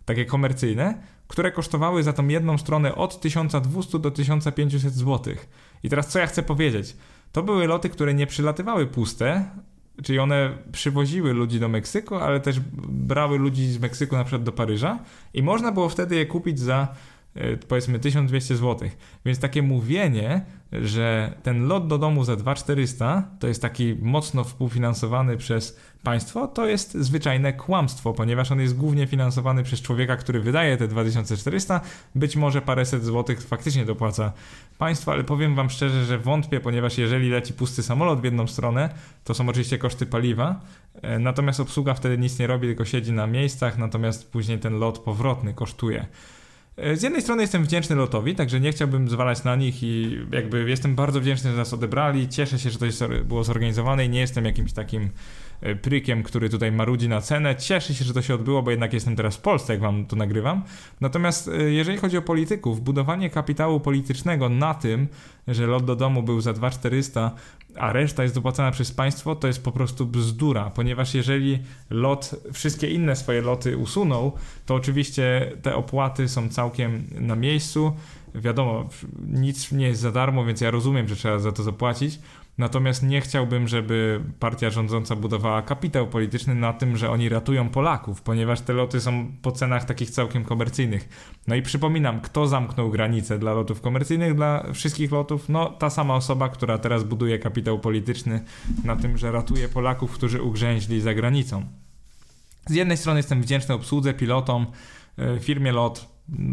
[0.05, 5.35] takie komercyjne, które kosztowały za tą jedną stronę od 1200 do 1500 zł.
[5.83, 6.97] I teraz co ja chcę powiedzieć?
[7.33, 9.45] To były loty, które nie przylatywały puste,
[10.03, 14.53] czyli one przywoziły ludzi do Meksyku, ale też brały ludzi z Meksyku na przykład do
[14.53, 14.99] Paryża
[15.35, 16.89] i można było wtedy je kupić za
[17.35, 18.89] e, powiedzmy 1200 zł.
[19.25, 25.37] Więc takie mówienie, że ten lot do domu za 2400 to jest taki mocno współfinansowany
[25.37, 30.77] przez państwo, to jest zwyczajne kłamstwo, ponieważ on jest głównie finansowany przez człowieka, który wydaje
[30.77, 31.81] te 2400,
[32.15, 34.33] być może paręset złotych faktycznie dopłaca
[34.79, 38.89] państwo, ale powiem wam szczerze, że wątpię, ponieważ jeżeli leci pusty samolot w jedną stronę,
[39.25, 40.61] to są oczywiście koszty paliwa,
[41.03, 44.99] e, natomiast obsługa wtedy nic nie robi, tylko siedzi na miejscach, natomiast później ten lot
[44.99, 46.07] powrotny kosztuje.
[46.77, 50.71] E, z jednej strony jestem wdzięczny lotowi, także nie chciałbym zwalać na nich i jakby
[50.71, 52.29] jestem bardzo wdzięczny, że nas odebrali.
[52.29, 55.11] Cieszę się, że to było zorganizowane i nie jestem jakimś takim
[55.83, 57.57] prykiem, który tutaj marudzi na cenę.
[57.57, 60.17] Cieszę się, że to się odbyło, bo jednak jestem teraz w Polsce, jak wam to
[60.17, 60.63] nagrywam.
[61.01, 65.09] Natomiast e, jeżeli chodzi o polityków, budowanie kapitału politycznego na tym,
[65.49, 67.31] że lot do domu był za 2400,
[67.77, 71.59] a reszta jest dopłacana przez państwo, to jest po prostu bzdura, ponieważ jeżeli
[71.91, 74.33] lot, wszystkie inne swoje loty usunął,
[74.67, 77.93] to oczywiście te opłaty są całkiem na miejscu.
[78.35, 78.89] Wiadomo,
[79.29, 82.19] nic nie jest za darmo, więc ja rozumiem, że trzeba za to zapłacić.
[82.59, 88.23] Natomiast nie chciałbym, żeby partia rządząca budowała kapitał polityczny na tym, że oni ratują Polaków,
[88.23, 91.09] ponieważ te loty są po cenach takich całkiem komercyjnych.
[91.47, 95.49] No i przypominam, kto zamknął granice dla lotów komercyjnych, dla wszystkich lotów?
[95.49, 98.45] No ta sama osoba, która teraz buduje kapitał polityczny
[98.85, 101.67] na tym, że ratuje Polaków, którzy ugrzęźli za granicą.
[102.67, 104.67] Z jednej strony jestem wdzięczny obsłudze, pilotom,
[105.19, 106.09] e, firmie LOT,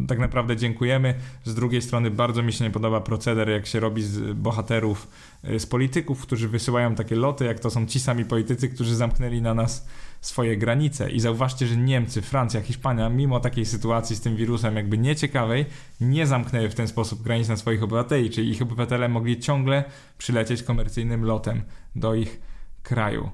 [0.08, 1.16] tak naprawdę dziękujemy.
[1.44, 5.08] Z drugiej strony bardzo mi się nie podoba proceder, jak się robi z bohaterów,
[5.50, 9.42] y, z polityków, którzy wysyłają takie loty, jak to są ci sami politycy, którzy zamknęli
[9.42, 9.88] na nas
[10.22, 11.12] swoje granice.
[11.12, 15.66] I zauważcie, że Niemcy, Francja, Hiszpania, mimo takiej sytuacji z tym wirusem jakby nieciekawej,
[16.02, 19.84] nie zamknęły w ten sposób granic na swoich obywateli, czyli ich obywatele mogli ciągle
[20.18, 21.62] przylecieć komercyjnym lotem
[21.96, 22.40] do ich
[22.84, 23.30] kraju.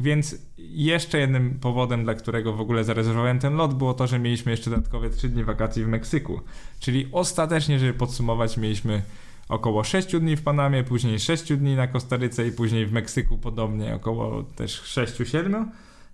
[0.00, 4.50] Więc jeszcze jednym powodem, dla którego w ogóle zarezerwowałem ten lot, było to, że mieliśmy
[4.50, 6.40] jeszcze dodatkowe 3 dni wakacji w Meksyku.
[6.80, 9.02] Czyli ostatecznie, żeby podsumować, mieliśmy
[9.48, 13.94] około 6 dni w Panamie, później 6 dni na Kostaryce i później w Meksyku podobnie
[13.94, 15.64] około też 6-7.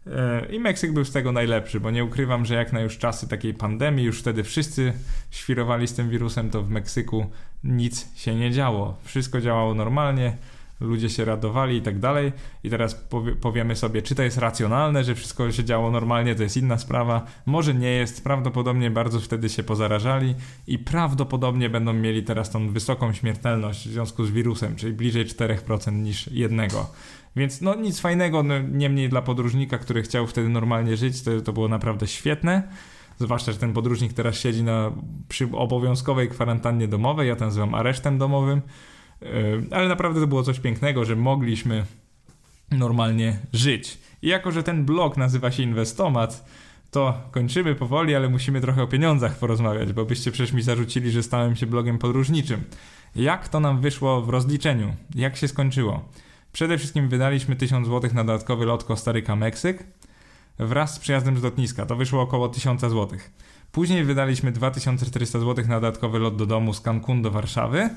[0.06, 3.28] E, I Meksyk był z tego najlepszy, bo nie ukrywam, że jak na już czasy
[3.28, 4.92] takiej pandemii, już wtedy wszyscy
[5.30, 7.26] świrowali z tym wirusem, to w Meksyku
[7.64, 8.96] nic się nie działo.
[9.04, 10.36] Wszystko działało normalnie
[10.80, 12.32] ludzie się radowali i tak dalej.
[12.64, 16.42] I teraz powie, powiemy sobie, czy to jest racjonalne, że wszystko się działo normalnie, to
[16.42, 17.26] jest inna sprawa.
[17.46, 20.34] Może nie jest, prawdopodobnie bardzo wtedy się pozarażali
[20.66, 25.92] i prawdopodobnie będą mieli teraz tą wysoką śmiertelność w związku z wirusem, czyli bliżej 4%
[25.92, 26.90] niż jednego.
[27.36, 31.52] Więc no nic fajnego, no, niemniej dla podróżnika, który chciał wtedy normalnie żyć, to, to
[31.52, 32.62] było naprawdę świetne.
[33.18, 34.92] Zwłaszcza, że ten podróżnik teraz siedzi na,
[35.28, 38.62] przy obowiązkowej kwarantannie domowej, ja to nazywam aresztem domowym.
[39.70, 41.84] Ale naprawdę to było coś pięknego, że mogliśmy
[42.70, 43.98] normalnie żyć.
[44.22, 46.44] I jako, że ten blog nazywa się Inwestomat,
[46.90, 51.22] to kończymy powoli, ale musimy trochę o pieniądzach porozmawiać, bo byście przecież mi zarzucili, że
[51.22, 52.64] stałem się blogiem podróżniczym.
[53.16, 54.94] Jak to nam wyszło w rozliczeniu?
[55.14, 56.08] Jak się skończyło?
[56.52, 59.74] Przede wszystkim wydaliśmy 1000 zł na dodatkowy lot Kostaryka-Meksyk
[60.58, 61.86] wraz z przyjazdem z lotniska.
[61.86, 63.08] To wyszło około 1000 zł.
[63.72, 67.90] Później wydaliśmy 2400 zł na dodatkowy lot do domu z Cancun do Warszawy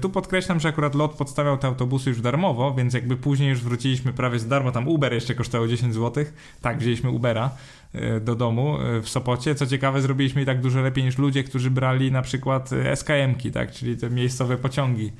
[0.00, 4.12] tu podkreślam, że akurat lot podstawiał te autobusy już darmowo, więc jakby później już wróciliśmy
[4.12, 4.72] prawie z darmo.
[4.72, 6.24] Tam Uber jeszcze kosztował 10 zł.
[6.60, 7.50] Tak, wzięliśmy Ubera
[7.92, 9.54] e, do domu e, w Sopocie.
[9.54, 13.72] Co ciekawe, zrobiliśmy i tak dużo lepiej niż ludzie, którzy brali na przykład SKM-ki, tak,
[13.72, 15.12] czyli te miejscowe pociągi.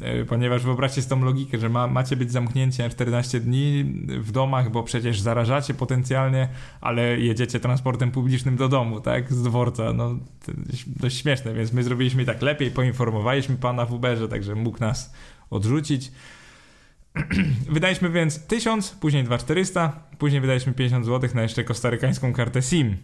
[0.00, 4.32] E, ponieważ wyobraźcie sobie tą logikę, że ma, macie być zamknięci na 14 dni w
[4.32, 6.48] domach, bo przecież zarażacie potencjalnie,
[6.80, 10.18] ale jedziecie transportem publicznym do domu, tak, z dworca, no
[10.86, 15.14] dość śmieszne, więc my zrobiliśmy tak lepiej, poinformowaliśmy pana w Uberze, także mógł nas
[15.50, 16.12] odrzucić.
[17.70, 22.96] Wydaliśmy więc 1000, później 2400, później wydaliśmy 50 zł na jeszcze kostarykańską kartę SIM.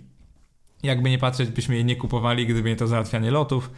[0.83, 3.71] Jakby nie patrzeć, byśmy jej nie kupowali, gdyby nie to załatwianie lotów,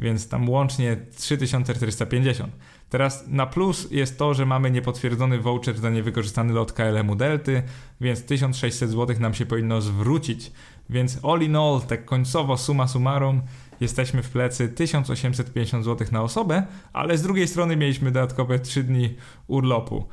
[0.00, 2.52] więc tam łącznie 3450.
[2.88, 7.62] Teraz na plus jest to, że mamy niepotwierdzony voucher za niewykorzystany lot KLM-u Delty,
[8.00, 10.52] więc 1600 zł nam się powinno zwrócić.
[10.90, 13.42] Więc all in all, tak końcowo suma summarum,
[13.80, 19.14] jesteśmy w plecy 1850 zł na osobę, ale z drugiej strony mieliśmy dodatkowe 3 dni
[19.46, 20.04] urlopu.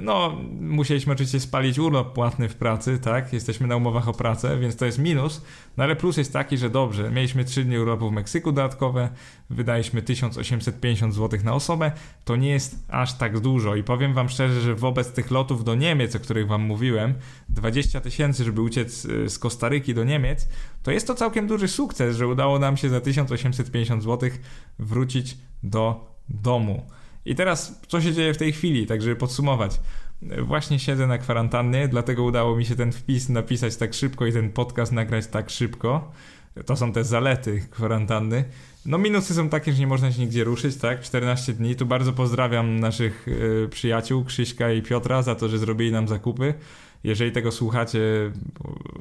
[0.00, 3.32] No, musieliśmy oczywiście spalić urlop płatny w pracy, tak?
[3.32, 5.44] Jesteśmy na umowach o pracę, więc to jest minus.
[5.76, 9.08] No ale plus jest taki, że dobrze, mieliśmy 3 dni urlopu w Meksyku dodatkowe,
[9.50, 11.92] wydaliśmy 1850 zł na osobę.
[12.24, 15.74] To nie jest aż tak dużo i powiem wam szczerze, że wobec tych lotów do
[15.74, 17.14] Niemiec, o których wam mówiłem,
[17.48, 20.48] 20 tysięcy, żeby uciec y, z Kostaryki do Niemiec,
[20.82, 24.30] to jest to całkiem duży sukces, że udało nam się za 1850 zł
[24.78, 26.86] wrócić do domu.
[27.24, 29.80] I teraz, co się dzieje w tej chwili, tak żeby podsumować.
[30.42, 34.50] Właśnie siedzę na kwarantannie, dlatego udało mi się ten wpis napisać tak szybko i ten
[34.50, 36.12] podcast nagrać tak szybko.
[36.66, 38.44] To są te zalety kwarantanny.
[38.86, 41.00] No minusy są takie, że nie można się nigdzie ruszyć, tak?
[41.00, 41.76] 14 dni.
[41.76, 46.54] Tu bardzo pozdrawiam naszych y, przyjaciół Krzyśka i Piotra za to, że zrobili nam zakupy.
[47.04, 47.98] Jeżeli tego słuchacie,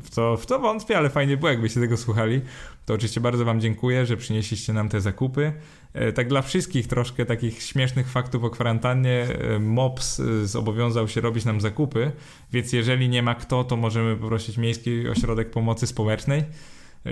[0.02, 2.42] w to, w to wątpię, ale fajnie było, jakbyście tego słuchali,
[2.86, 5.54] to oczywiście bardzo Wam dziękuję, że przynieśliście nam te zakupy.
[5.94, 11.22] E, tak dla wszystkich troszkę takich śmiesznych faktów o kwarantannie, e, MOPS e, zobowiązał się
[11.22, 12.12] robić nam zakupy,
[12.52, 16.44] więc jeżeli nie ma kto, to możemy poprosić Miejski Ośrodek Pomocy Społecznej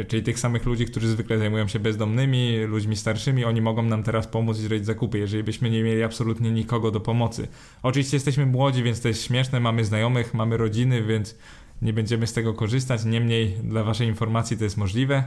[0.07, 4.27] czyli tych samych ludzi, którzy zwykle zajmują się bezdomnymi, ludźmi starszymi, oni mogą nam teraz
[4.27, 7.47] pomóc i zrobić zakupy, jeżeli byśmy nie mieli absolutnie nikogo do pomocy.
[7.83, 11.35] Oczywiście jesteśmy młodzi, więc to jest śmieszne, mamy znajomych, mamy rodziny, więc
[11.81, 15.23] nie będziemy z tego korzystać, niemniej dla waszej informacji to jest możliwe.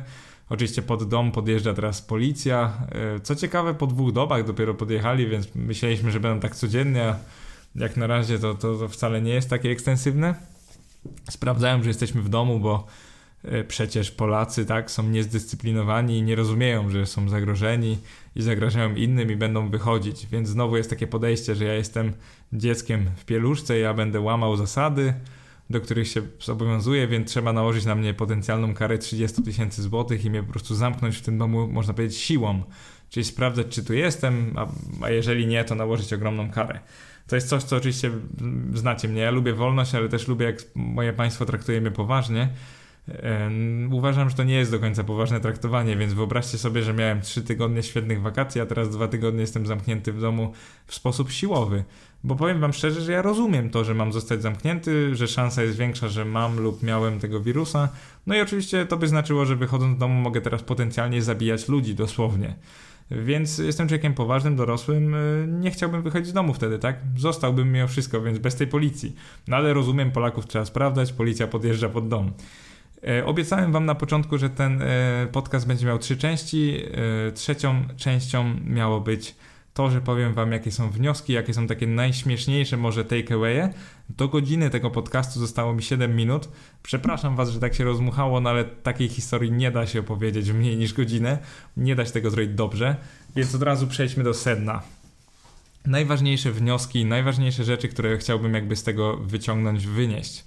[0.48, 2.72] Oczywiście pod dom podjeżdża teraz policja.
[3.16, 7.16] E, co ciekawe, po dwóch dobach dopiero podjechali, więc myśleliśmy, że będą tak codziennie, a
[7.74, 10.34] jak na razie to, to, to wcale nie jest takie ekstensywne.
[11.30, 13.09] Sprawdzają, że jesteśmy w domu, bo E,
[13.68, 17.98] przecież Polacy tak są niezdyscyplinowani i nie rozumieją, że są zagrożeni
[18.36, 20.26] i zagrażają innym i będą wychodzić.
[20.26, 22.12] Więc znowu jest takie podejście, że ja jestem
[22.52, 25.14] dzieckiem w pieluszce, ja będę łamał zasady,
[25.70, 30.30] do których się zobowiązuję, więc trzeba nałożyć na mnie potencjalną karę 30 tysięcy złotych i
[30.30, 32.62] mnie po prostu zamknąć w tym domu, można powiedzieć, siłą.
[33.10, 34.66] Czyli sprawdzać, czy tu jestem, a,
[35.04, 36.80] a jeżeli nie, to nałożyć ogromną karę.
[37.26, 38.10] To jest coś, co oczywiście
[38.74, 39.20] znacie mnie.
[39.20, 42.48] Ja lubię wolność, ale też lubię, jak moje państwo traktuje mnie poważnie
[43.90, 47.42] Uważam, że to nie jest do końca poważne traktowanie, więc wyobraźcie sobie, że miałem 3
[47.42, 50.52] tygodnie świetnych wakacji, a teraz 2 tygodnie jestem zamknięty w domu
[50.86, 51.84] w sposób siłowy.
[52.24, 55.78] Bo powiem wam szczerze, że ja rozumiem to, że mam zostać zamknięty, że szansa jest
[55.78, 57.88] większa, że mam lub miałem tego wirusa.
[58.26, 61.94] No i oczywiście to by znaczyło, że wychodząc z domu mogę teraz potencjalnie zabijać ludzi
[61.94, 62.54] dosłownie.
[63.10, 66.98] Więc jestem człowiekiem poważnym, dorosłym, y, nie chciałbym wychodzić z domu wtedy, tak?
[67.16, 69.14] Zostałbym mimo wszystko, więc bez tej policji.
[69.48, 72.32] No ale rozumiem, Polaków trzeba sprawdzać, policja podjeżdża pod dom.
[73.08, 76.82] E, obiecałem Wam na początku, że ten e, podcast będzie miał trzy części.
[77.28, 79.34] E, trzecią częścią miało być
[79.74, 83.72] to, że powiem Wam, jakie są wnioski, jakie są takie najśmieszniejsze może takeawaye.
[84.08, 86.48] Do godziny tego podcastu zostało mi 7 minut.
[86.82, 90.54] Przepraszam Was, że tak się rozmuchało, no ale takiej historii nie da się opowiedzieć w
[90.54, 91.38] mniej niż godzinę.
[91.76, 92.96] Nie da się tego zrobić dobrze,
[93.36, 94.82] więc od razu przejdźmy do sedna.
[95.86, 100.44] Najważniejsze wnioski, najważniejsze rzeczy, które chciałbym jakby z tego wyciągnąć, wynieść.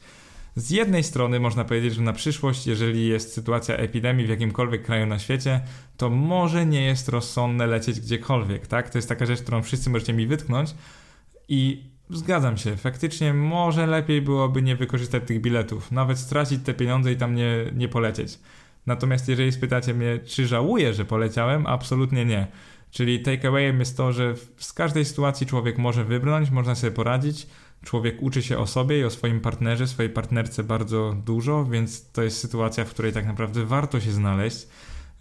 [0.55, 5.05] Z jednej strony można powiedzieć, że na przyszłość, jeżeli jest sytuacja epidemii w jakimkolwiek kraju
[5.05, 5.61] na świecie,
[5.97, 8.89] to może nie jest rozsądne lecieć gdziekolwiek, tak?
[8.89, 10.75] To jest taka rzecz, którą wszyscy możecie mi wytknąć
[11.49, 17.11] i zgadzam się, faktycznie może lepiej byłoby nie wykorzystać tych biletów, nawet stracić te pieniądze
[17.11, 18.39] i tam nie, nie polecieć.
[18.85, 22.47] Natomiast jeżeli spytacie mnie, czy żałuję, że poleciałem, absolutnie nie.
[22.91, 27.47] Czyli takeawayem jest to, że z każdej sytuacji człowiek może wybrnąć, można sobie poradzić,
[27.83, 32.23] człowiek uczy się o sobie i o swoim partnerze, swojej partnerce bardzo dużo, więc to
[32.23, 34.67] jest sytuacja, w której tak naprawdę warto się znaleźć.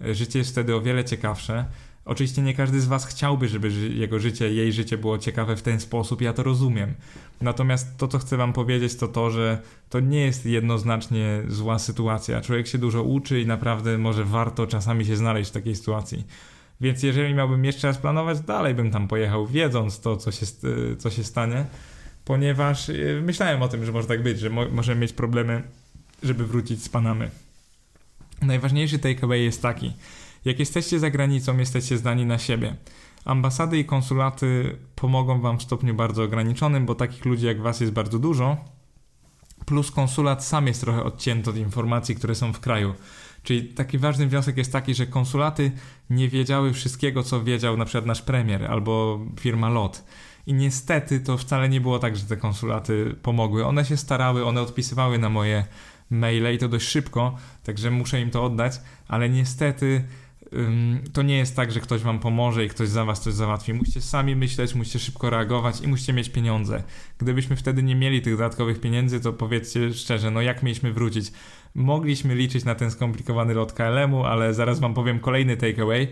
[0.01, 1.65] Życie jest wtedy o wiele ciekawsze.
[2.05, 5.81] Oczywiście nie każdy z Was chciałby, żeby jego życie, jej życie było ciekawe w ten
[5.81, 6.95] sposób, ja to rozumiem.
[7.41, 12.41] Natomiast to, co chcę Wam powiedzieć, to to, że to nie jest jednoznacznie zła sytuacja.
[12.41, 16.25] Człowiek się dużo uczy i naprawdę może warto czasami się znaleźć w takiej sytuacji.
[16.81, 20.47] Więc jeżeli miałbym jeszcze raz planować, dalej bym tam pojechał, wiedząc to, co się,
[20.99, 21.65] co się stanie
[22.25, 25.63] ponieważ y, myślałem o tym, że może tak być, że mo możemy mieć problemy,
[26.23, 27.31] żeby wrócić z Panamy.
[28.43, 29.93] Najważniejszy takeaway jest taki,
[30.45, 32.77] jak jesteście za granicą, jesteście zdani na siebie.
[33.25, 37.93] Ambasady i konsulaty pomogą Wam w stopniu bardzo ograniczonym, bo takich ludzi jak Was jest
[37.93, 38.57] bardzo dużo.
[39.67, 42.95] Plus konsulat sam jest trochę odcięty od informacji, które są w kraju.
[43.43, 45.73] Czyli taki ważny wniosek jest taki, że konsulaty
[46.11, 50.05] nie wiedziały wszystkiego, co wiedział na przykład nasz premier albo firma LOT.
[50.47, 53.67] I niestety to wcale nie było tak, że te konsulaty pomogły.
[53.67, 55.65] One się starały, one odpisywały na moje
[56.11, 58.73] maile i to dość szybko, także muszę im to oddać,
[59.09, 60.05] ale niestety
[61.13, 63.75] to nie jest tak, że ktoś wam pomoże i ktoś za was coś załatwi.
[63.75, 66.83] Musicie sami myśleć, musicie szybko reagować i musicie mieć pieniądze.
[67.19, 71.33] Gdybyśmy wtedy nie mieli tych dodatkowych pieniędzy, to powiedzcie szczerze, no jak mieliśmy wrócić?
[71.75, 76.09] Mogliśmy liczyć na ten skomplikowany lot KLM-u, ale zaraz wam powiem kolejny takeaway.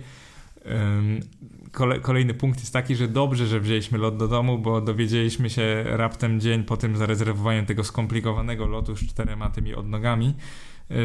[2.02, 6.40] Kolejny punkt jest taki, że dobrze, że wzięliśmy lot do domu, bo dowiedzieliśmy się raptem
[6.40, 10.34] dzień po tym zarezerwowaniu tego skomplikowanego lotu z czterema tymi odnogami,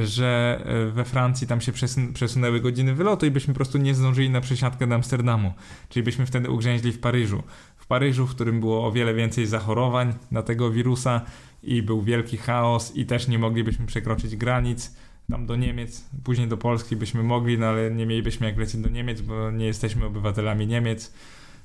[0.04, 3.96] że e, we Francji tam się przesun przesunęły godziny wylotu i byśmy po prostu nie
[3.96, 5.54] zdążyli na przesiadkę do Amsterdamu.
[5.90, 7.44] Czyli byśmy wtedy ugrzęźli w Paryżu.
[7.78, 11.22] W Paryżu, w którym było o wiele więcej zachorowań na tego wirusa
[11.64, 14.96] i był wielki chaos i też nie moglibyśmy przekroczyć granic
[15.30, 18.90] tam do Niemiec, później do Polski byśmy mogli, no ale nie mielibyśmy jak lecieć do
[18.90, 21.14] Niemiec, bo nie jesteśmy obywatelami Niemiec,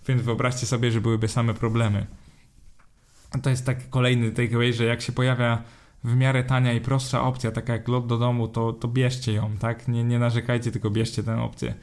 [0.08, 2.06] więc wyobraźcie sobie, że byłyby same problemy.
[3.42, 5.62] To jest taki kolejny takeaway, że jak się pojawia
[6.04, 9.56] w miarę tania i prostsza opcja, taka jak lot do domu, to, to bierzcie ją,
[9.58, 9.88] tak?
[9.88, 11.74] Nie, nie narzekajcie, tylko bierzcie tę opcję.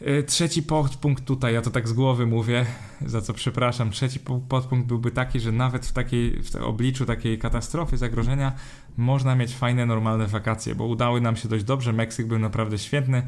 [0.00, 2.66] E, trzeci podpunkt tutaj, ja to tak z głowy mówię,
[3.06, 3.90] za co przepraszam.
[3.90, 8.52] Trzeci podpunkt byłby taki, że nawet w takiej w obliczu takiej katastrofy, zagrożenia
[8.96, 11.92] można mieć fajne, normalne wakacje, bo udały nam się dość dobrze.
[11.92, 13.22] Meksyk był naprawdę świetny.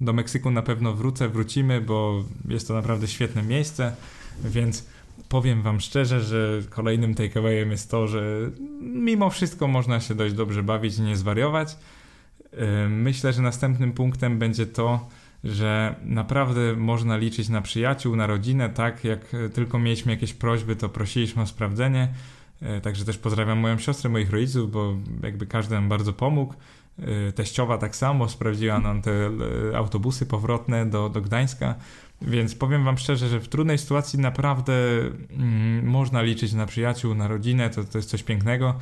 [0.00, 3.94] Do Meksyku na pewno wrócę, wrócimy, bo jest to naprawdę świetne miejsce,
[4.44, 4.86] więc
[5.28, 8.50] powiem Wam szczerze, że kolejnym takeawayem jest to, że
[8.80, 11.76] mimo wszystko można się dość dobrze bawić i nie zwariować.
[12.52, 15.08] E, myślę, że następnym punktem będzie to,
[15.44, 19.04] że naprawdę można liczyć na przyjaciół, na rodzinę, tak?
[19.04, 19.20] Jak
[19.54, 22.08] tylko mieliśmy jakieś prośby, to prosiliśmy o sprawdzenie.
[22.62, 26.54] E, także też pozdrawiam moją siostrę, moich rodziców, bo jakby każdy nam bardzo pomógł.
[26.98, 31.74] E, teściowa tak samo sprawdziła nam te e, autobusy powrotne do, do Gdańska.
[32.22, 34.72] Więc powiem Wam szczerze, że w trudnej sytuacji naprawdę
[35.30, 38.74] mm, można liczyć na przyjaciół, na rodzinę, to, to jest coś pięknego.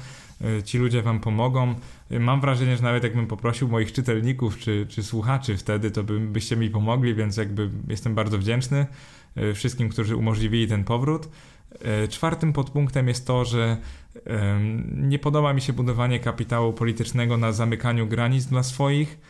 [0.59, 1.75] Y, ci ludzie Wam pomogą.
[2.11, 6.57] Mam wrażenie, że nawet jakbym poprosił moich czytelników czy, czy słuchaczy wtedy, to by, byście
[6.57, 8.87] mi pomogli, więc jakby jestem bardzo wdzięczny
[9.55, 11.29] wszystkim, którzy umożliwili ten powrót.
[12.09, 13.77] Czwartym podpunktem jest to, że
[14.97, 19.21] nie podoba mi się budowanie kapitału politycznego na zamykaniu granic dla swoich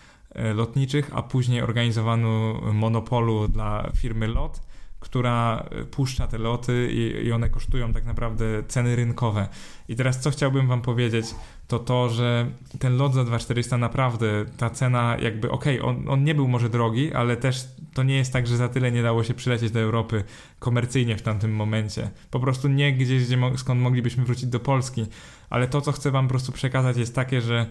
[0.54, 4.60] lotniczych, a później organizowaniu monopolu dla firmy LOT
[5.02, 9.48] która e, puszcza te loty i, i, one kosztują tak naprawdę ceny rynkowe.
[9.88, 11.26] I teraz co chciałbym wam powiedzieć,
[11.68, 12.46] to to, że
[12.78, 16.68] ten lot za 2400 naprawdę, ta cena jakby, okej, okay, on, on nie był może
[16.68, 19.80] drogi, ale też to nie jest tak, że za tyle nie dało się przylecieć do
[19.80, 20.24] Europy
[20.58, 22.10] komercyjnie w tamtym momencie.
[22.30, 25.06] Po prostu nie gdzieś, gdzie, skąd moglibyśmy wrócić do Polski.
[25.50, 27.66] Ale to, co chcę wam po prostu przekazać jest takie, że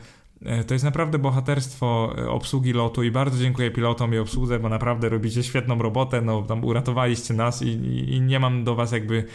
[0.67, 5.09] to jest naprawdę bohaterstwo e, obsługi lotu i bardzo dziękuję pilotom i obsłudze, bo naprawdę
[5.09, 9.25] robicie świetną robotę, no tam uratowaliście nas i, i, i nie mam do was jakby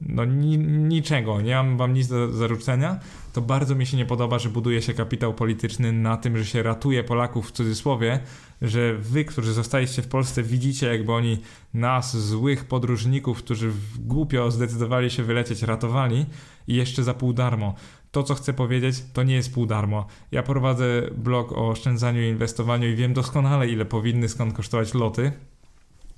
[0.00, 3.00] no ni, niczego, nie mam wam nic do zarzucenia,
[3.32, 6.62] to bardzo mi się nie podoba, że buduje się kapitał polityczny na tym, że się
[6.62, 8.20] ratuje Polaków w cudzysłowie,
[8.62, 11.38] że wy, którzy zostaliście w Polsce, widzicie jakby oni
[11.74, 16.26] nas, złych podróżników, którzy głupio zdecydowali się wylecieć, ratowali
[16.68, 17.74] i jeszcze za pół darmo
[18.10, 20.06] to, co chcę powiedzieć, to nie jest pół darmo.
[20.32, 25.32] Ja prowadzę blog o oszczędzaniu i inwestowaniu i wiem doskonale, ile powinny skąd kosztować loty.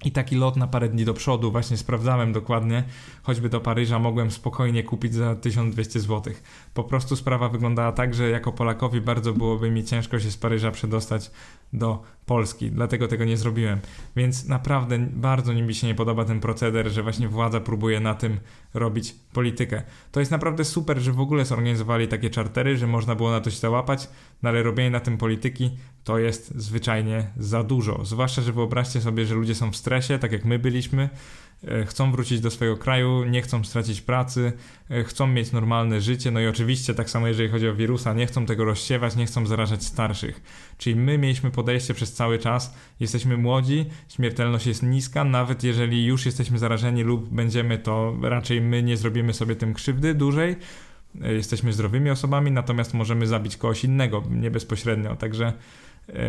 [0.05, 2.85] I taki lot na parę dni do przodu, właśnie sprawdzałem dokładnie,
[3.23, 6.35] choćby do Paryża mogłem spokojnie kupić za 1200 zł.
[6.75, 10.71] Po prostu sprawa wyglądała tak, że jako Polakowi bardzo byłoby mi ciężko się z Paryża
[10.71, 11.31] przedostać
[11.73, 13.81] do Polski, dlatego tego nie zrobiłem.
[14.17, 18.41] Więc naprawdę bardzo mi się nie podoba ten proceder, że właśnie władza próbuje na tym
[18.75, 19.83] robić politykę.
[20.13, 23.51] To jest naprawdę super, że w ogóle zorganizowali takie czartery, że można było na to
[23.51, 24.09] się załapać,
[24.43, 25.71] no ale robienie na tym polityki
[26.05, 28.05] to jest zwyczajnie za dużo.
[28.05, 31.09] Zwłaszcza, że wyobraźcie sobie, że ludzie są w stresie, tak jak my byliśmy,
[31.87, 34.53] chcą wrócić do swojego kraju, nie chcą stracić pracy,
[34.91, 38.27] e, chcą mieć normalne życie, no i oczywiście tak samo jeżeli chodzi o wirusa, nie
[38.27, 40.43] chcą tego rozsiewać, nie chcą zarażać starszych.
[40.79, 46.27] Czyli my mieliśmy podejście przez cały czas, jesteśmy młodzi, śmiertelność jest niska, nawet jeżeli już
[46.27, 50.57] jesteśmy zarażeni lub będziemy, to raczej my nie zrobimy sobie tym krzywdy dłużej,
[51.23, 55.88] e, jesteśmy zdrowymi osobami, natomiast możemy zabić kogoś innego, nie bezpośrednio, także E,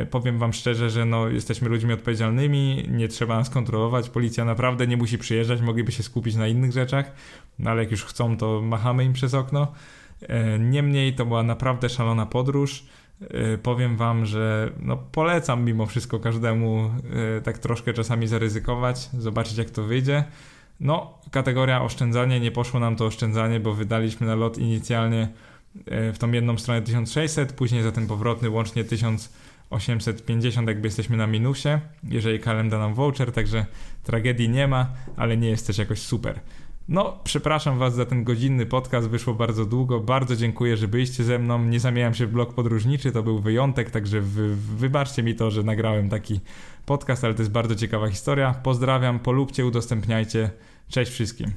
[0.09, 4.97] powiem wam szczerze, że no, jesteśmy ludźmi odpowiedzialnymi, nie trzeba nas kontrolować, policja naprawdę nie
[4.97, 7.11] musi przyjeżdżać, mogliby się skupić na innych rzeczach,
[7.59, 9.73] no ale jak już chcą, to machamy im przez okno.
[10.21, 12.85] E, niemniej to była naprawdę szalona podróż.
[13.21, 16.91] y, powiem wam, że no polecam mimo wszystko każdemu
[17.43, 20.23] tak troszkę czasami zaryzykować, zobaczyć jak to wyjdzie.
[20.79, 25.29] No, kategoria oszczędzanie, nie poszło nam to oszczędzanie, bo wydaliśmy na lot inicjalnie
[25.85, 28.83] w tą jedną stronę 1600, później za ten powrotny łącznie
[29.77, 33.65] 1850, jakby jesteśmy na minusie, jeżeli kalenda nam voucher, także
[34.03, 36.39] tragedii nie ma, ale nie jest też jakoś super.
[36.89, 39.99] No, przepraszam Was za ten godzinny podcast, wyszło bardzo długo.
[39.99, 41.65] Bardzo dziękuję, że byliście ze mną.
[41.65, 45.63] Nie zamieniam się w blog podróżniczy, to był wyjątek, także wy, wybaczcie mi to, że
[45.63, 46.39] nagrałem taki
[46.85, 48.53] podcast, ale to jest bardzo ciekawa historia.
[48.63, 50.49] Pozdrawiam, polubcie, udostępniajcie.
[50.87, 51.51] Cześć wszystkim.